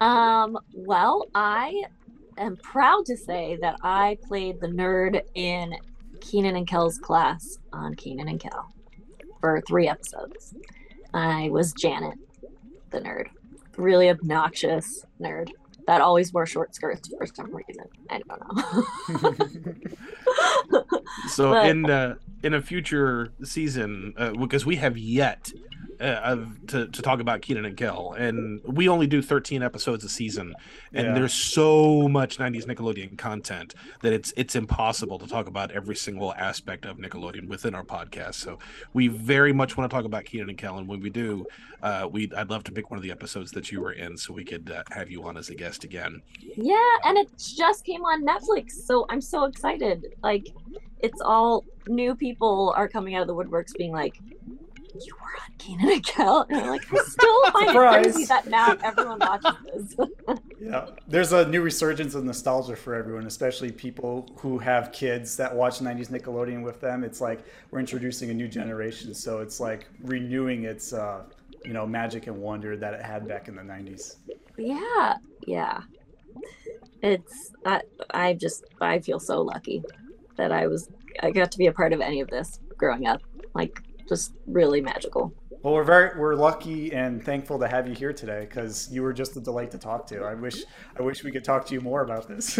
[0.00, 1.84] Um, well, I
[2.36, 5.74] am proud to say that I played the nerd in
[6.20, 8.72] Kenan and Kel's class on Kenan and Kel
[9.40, 10.54] for three episodes.
[11.14, 12.18] I was Janet,
[12.90, 13.28] the nerd.
[13.76, 15.50] Really obnoxious nerd
[15.88, 17.86] that always wore short skirts for some reason.
[18.10, 18.40] I don't
[19.22, 19.34] know.
[21.28, 25.52] So But- in uh, in a future season, uh, because we have yet
[26.00, 30.04] uh, of, to to talk about Kenan and Kel, and we only do 13 episodes
[30.04, 30.54] a season,
[30.92, 31.14] and Yeah.
[31.14, 36.32] there's so much 90s Nickelodeon content that it's it's impossible to talk about every single
[36.34, 38.34] aspect of Nickelodeon within our podcast.
[38.34, 38.60] So
[38.92, 41.46] we very much want to talk about Kenan and Kel, and when we do,
[41.82, 44.32] uh, we I'd love to pick one of the episodes that you were in, so
[44.32, 46.22] we could uh, have you on as a guest again.
[46.56, 46.76] Yeah,
[47.06, 50.14] and it just came on Netflix, so I'm so excited.
[50.22, 50.46] Like,
[51.00, 55.52] it's all new people are coming out of the woodworks being like, "You were on
[55.58, 59.94] Kenan and Kel," and I'm like, I still find it crazy that now everyone watches
[59.94, 59.96] this.
[60.60, 65.54] Yeah, there's a new resurgence of nostalgia for everyone, especially people who have kids that
[65.54, 67.04] watch 90s Nickelodeon with them.
[67.04, 71.22] It's like we're introducing a new generation, so it's like renewing its, uh,
[71.64, 74.16] you know, magic and wonder that it had back in the 90s.
[74.58, 75.14] yeah,
[75.46, 75.80] yeah.
[77.02, 79.84] It's I I just I feel so lucky
[80.38, 80.88] that I was
[81.20, 83.20] I got to be a part of any of this growing up.
[83.54, 85.34] Like, just really magical.
[85.62, 89.12] Well, we're very we're lucky and thankful to have you here today because you were
[89.12, 90.22] just a delight to talk to.
[90.22, 90.62] I wish
[90.98, 92.58] I wish we could talk to you more about this.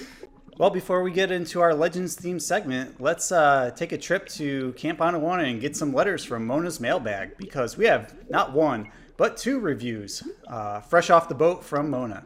[0.58, 4.72] well, before we get into our Legends theme segment, let's uh, take a trip to
[4.72, 9.36] Camp Anawana and get some letters from Mona's mailbag because we have not one but
[9.36, 12.24] two reviews uh, fresh off the boat from Mona.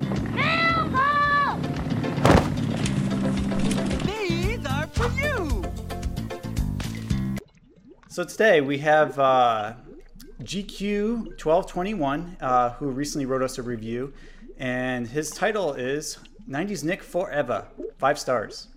[0.00, 0.61] These
[5.02, 5.62] for you.
[8.08, 9.74] So today we have uh,
[10.42, 14.12] GQ1221 uh, who recently wrote us a review,
[14.58, 17.66] and his title is 90s Nick Forever,
[17.98, 18.68] five stars.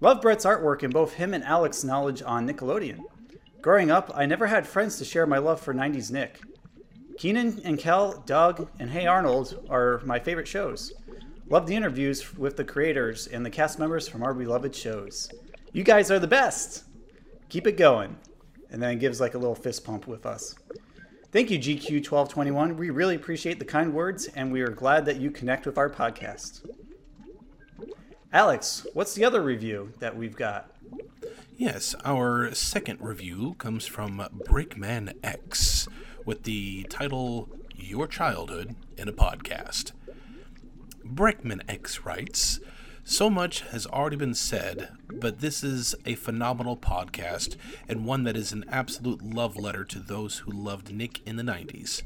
[0.00, 3.00] Love Brett's artwork and both him and Alex's knowledge on Nickelodeon.
[3.62, 6.40] Growing up, I never had friends to share my love for 90s Nick.
[7.18, 10.92] Kenan and Kel, Doug, and Hey Arnold are my favorite shows.
[11.48, 15.30] Love the interviews with the creators and the cast members from our beloved shows.
[15.76, 16.84] You guys are the best!
[17.50, 18.16] Keep it going.
[18.70, 20.54] And then gives like a little fist pump with us.
[21.32, 22.78] Thank you, GQ1221.
[22.78, 25.90] We really appreciate the kind words, and we are glad that you connect with our
[25.90, 26.66] podcast.
[28.32, 30.70] Alex, what's the other review that we've got?
[31.58, 35.88] Yes, our second review comes from Breakman X
[36.24, 39.92] with the title Your Childhood in a Podcast.
[41.04, 42.60] Breckman X writes,
[43.08, 47.54] So much has already been said, but this is a phenomenal podcast
[47.88, 51.44] and one that is an absolute love letter to those who loved Nick in the
[51.44, 52.02] 90s.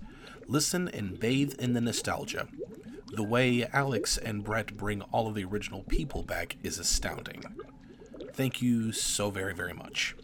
[0.46, 2.48] Listen and bathe in the nostalgia.
[3.14, 7.44] The way Alex and Brett bring all of the original people back is astounding.
[8.34, 10.14] Thank you so very, very much.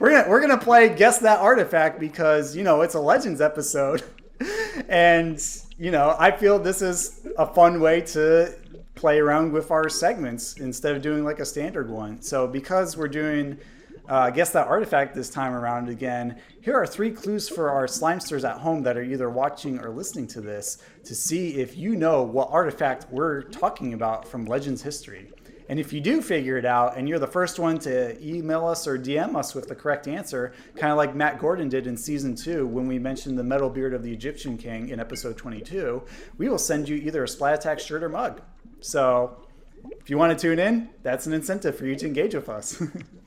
[0.00, 4.02] We're gonna we're gonna play guess that artifact because you know it's a legends episode,
[4.88, 5.40] and
[5.78, 8.56] you know I feel this is a fun way to
[8.94, 12.20] play around with our segments instead of doing like a standard one.
[12.20, 13.58] So because we're doing
[14.10, 18.48] uh, guess that artifact this time around again, here are three clues for our slimesters
[18.48, 22.22] at home that are either watching or listening to this to see if you know
[22.22, 25.30] what artifact we're talking about from Legends history.
[25.68, 28.88] And if you do figure it out and you're the first one to email us
[28.88, 32.34] or DM us with the correct answer, kind of like Matt Gordon did in season
[32.34, 36.02] two when we mentioned the metal beard of the Egyptian king in episode 22,
[36.38, 38.42] we will send you either a Splat Attack shirt or mug.
[38.80, 39.36] So
[40.00, 42.82] if you want to tune in, that's an incentive for you to engage with us.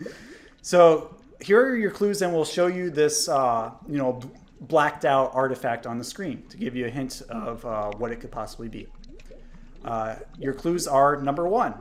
[0.61, 4.19] so here are your clues, and we'll show you this, uh, you know,
[4.61, 8.19] blacked out artifact on the screen to give you a hint of uh, what it
[8.19, 8.87] could possibly be.
[9.83, 11.75] Uh, your clues are number one,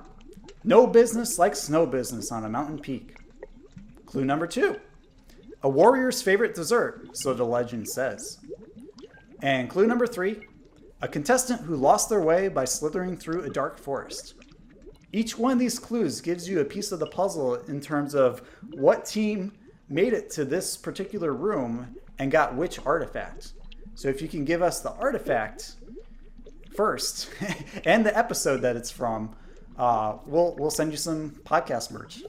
[0.65, 3.17] no business like snow business on a mountain peak.
[4.07, 4.77] Clue number two,
[5.63, 8.39] a warrior's favorite dessert, so the legend says.
[9.41, 10.47] And clue number three,
[11.03, 14.35] a contestant who lost their way by slithering through a dark forest.
[15.13, 18.41] each one of these clues gives you a piece of the puzzle in terms of
[18.71, 19.53] what team
[19.91, 23.53] made it to this particular room and got which artifact.
[23.95, 25.77] So if you can give us the artifact
[26.75, 27.29] first
[27.85, 29.37] and the episode that it's from,
[29.77, 32.23] uh, we'll we'll send you some podcast merch.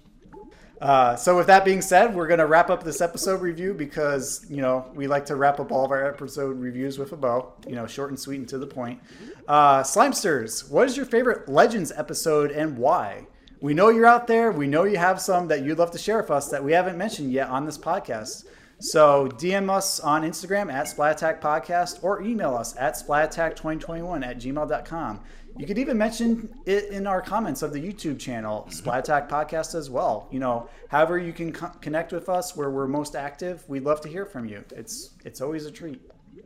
[0.83, 4.61] Uh, so with that being said, we're gonna wrap up this episode review because you
[4.61, 7.73] know we like to wrap up all of our episode reviews with a bow, you
[7.73, 8.99] know, short and sweet and to the point.
[9.47, 13.25] Uh, Slimesters, what is your favorite Legends episode and why?
[13.61, 14.51] We know you're out there.
[14.51, 16.97] We know you have some that you'd love to share with us that we haven't
[16.97, 18.43] mentioned yet on this podcast.
[18.79, 24.37] So DM us on Instagram at Splat Attack Podcast or email us at splatattack2021 at
[24.37, 25.21] gmail.com.
[25.57, 29.75] You could even mention it in our comments of the YouTube channel, Splat Attack Podcast
[29.75, 30.27] as well.
[30.31, 34.01] You know, however you can co- connect with us where we're most active, we'd love
[34.01, 34.63] to hear from you.
[34.71, 36.01] It's it's always a treat.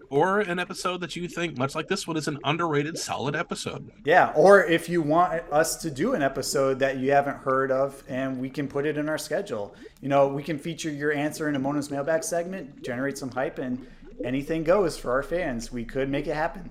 [0.10, 3.92] Or an episode that you think, much like this one, is an underrated, solid episode.
[4.06, 8.04] Yeah, or if you want us to do an episode that you haven't heard of
[8.08, 9.76] and we can put it in our schedule.
[10.02, 13.58] You know, we can feature your answer in a Mona's mailbag segment, generate some hype,
[13.60, 13.86] and
[14.24, 15.72] anything goes for our fans.
[15.72, 16.70] We could make it happen.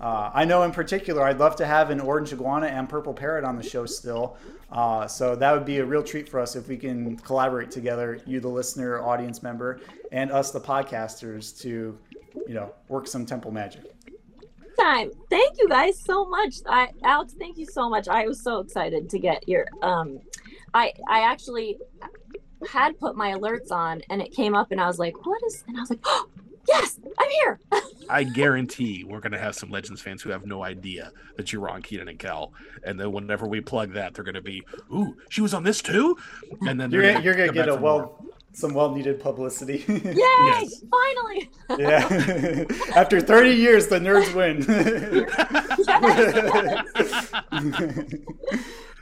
[0.00, 3.44] Uh, I know in particular, I'd love to have an orange iguana and purple parrot
[3.44, 4.36] on the show still.
[4.70, 8.20] Uh, so that would be a real treat for us if we can collaborate together,
[8.26, 9.80] you, the listener, audience member,
[10.10, 11.96] and us, the podcasters, to
[12.48, 13.84] you know work some temple magic.
[14.78, 15.12] Time.
[15.30, 16.56] Thank you guys so much.
[16.66, 18.08] I Alex, thank you so much.
[18.08, 20.18] I was so excited to get your um
[20.72, 21.78] I I actually
[22.68, 25.62] had put my alerts on and it came up and I was like, what is
[25.68, 26.26] and I was like, oh,
[26.68, 27.60] yes, I'm here.
[28.08, 31.68] I guarantee we're going to have some Legends fans who have no idea that you're
[31.68, 32.52] on Kenan and Kel.
[32.84, 34.62] And then whenever we plug that, they're going to be,
[34.92, 36.16] ooh, she was on this too?
[36.62, 37.98] And then You're gonna, you're gonna get a for more.
[37.98, 38.20] well
[38.52, 39.84] some well needed publicity.
[39.88, 40.00] Yay!
[40.14, 40.84] Yes.
[40.90, 41.50] Finally.
[41.76, 42.64] yeah.
[42.96, 44.64] After 30 years, the nerds win.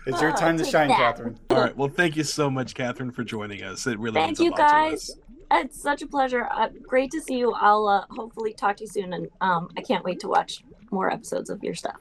[0.07, 0.97] it's your Oh, time to shine, that.
[0.97, 1.39] Catherine.
[1.51, 1.77] All right.
[1.77, 3.87] Well, thank you so much, Catherine, for joining us.
[3.87, 5.11] It really Thank means a you lot to guys.
[5.11, 5.17] us.
[5.55, 6.49] It's such a pleasure.
[6.51, 7.53] Uh, great to see you.
[7.53, 11.11] I'll uh, hopefully talk to you soon and um I can't wait to watch more
[11.11, 12.01] episodes of your stuff.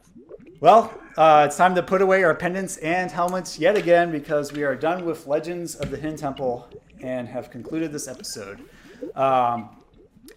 [0.62, 4.64] Well, uh, it's time to put away our pendants and helmets yet again because we
[4.64, 6.70] are done with Legends of the Hidden Temple
[7.02, 8.64] and have concluded this episode.
[9.16, 9.76] Um,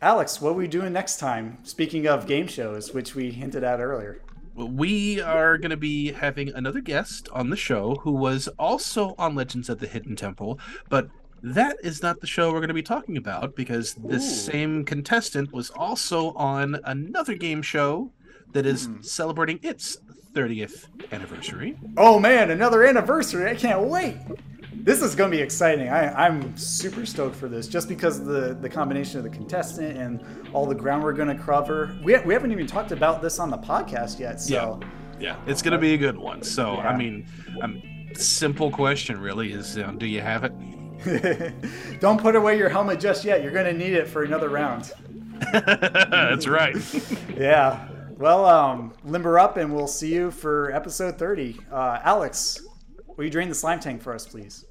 [0.01, 1.59] Alex, what are we doing next time?
[1.63, 4.23] Speaking of game shows, which we hinted at earlier.
[4.55, 9.35] we are going to be having another guest on the show who was also on
[9.35, 10.59] Legends of the Hidden Temple,
[10.89, 11.11] but
[11.45, 14.51] that is not the show we're going to be talking about because this Ooh.
[14.51, 18.11] same contestant was also on another game show
[18.55, 19.99] that is celebrating its
[20.33, 21.77] 30th anniversary.
[21.99, 23.51] Oh man, another anniversary!
[23.51, 24.17] I can't wait.
[24.73, 25.91] This is going to be exciting.
[25.91, 29.99] I, I'm super stoked for this, just because of the the combination of the contestant
[29.99, 30.25] and
[30.55, 31.95] all the ground we're going to cover.
[32.03, 34.81] We, we haven't even talked about this on the podcast yet, so
[35.21, 36.43] Yeah, it's going to be a good one.
[36.43, 37.27] So, I mean,
[37.61, 37.83] um,
[38.15, 40.53] simple question really is uh, do you have it?
[42.01, 43.43] don't put away your helmet just yet.
[43.43, 44.93] You're going to need it for another round.
[45.53, 46.77] That's right.
[47.37, 47.89] Yeah.
[48.17, 51.59] Well, um, limber up, and we'll see you for episode 30.
[51.71, 52.65] Uh, Alex,
[53.17, 54.67] will you drain the slime tank for us, please?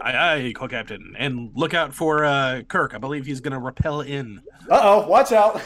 [0.00, 1.14] Aye, aye, co-captain.
[1.16, 2.92] And look out for uh, Kirk.
[2.92, 4.42] I believe he's going to rappel in.
[4.68, 5.60] Uh oh, watch out.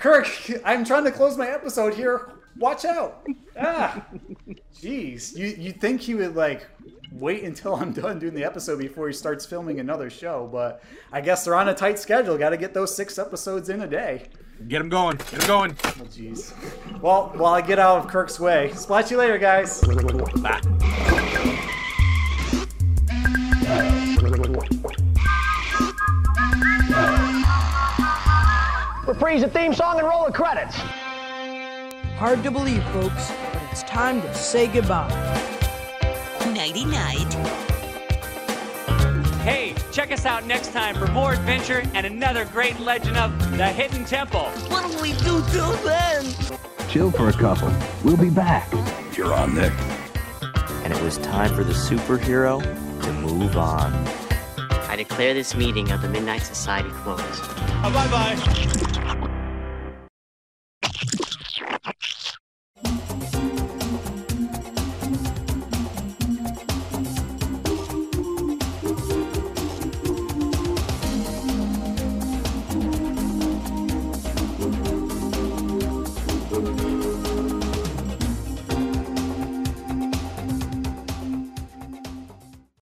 [0.00, 0.26] Kirk,
[0.64, 2.32] I'm trying to close my episode here.
[2.58, 3.24] Watch out.
[3.58, 4.04] Ah.
[4.74, 5.36] Jeez.
[5.36, 6.66] You you think he would like
[7.12, 10.82] wait until I'm done doing the episode before he starts filming another show, but
[11.12, 12.38] I guess they're on a tight schedule.
[12.38, 14.28] Got to get those 6 episodes in a day.
[14.68, 15.16] Get them going.
[15.16, 15.70] Get them going.
[15.82, 16.52] Oh jeez.
[17.00, 18.72] Well, while I get out of Kirk's way.
[18.74, 19.80] Splat you later, guys.
[19.80, 20.60] Bye.
[29.06, 30.76] Reprise the theme song and roll the credits.
[32.16, 35.08] Hard to believe, folks, but it's time to say goodbye.
[36.60, 37.32] Nighty night.
[39.42, 43.66] Hey, check us out next time for more adventure and another great legend of the
[43.66, 44.44] Hidden Temple.
[44.68, 46.26] What'll we do till then?
[46.90, 47.72] Chill for a couple.
[48.04, 48.70] We'll be back.
[49.16, 49.72] You're on, Nick.
[50.84, 52.60] and it was time for the superhero
[53.04, 53.94] to move on.
[54.90, 57.56] I declare this meeting of the Midnight Society closed.
[57.82, 59.28] bye bye.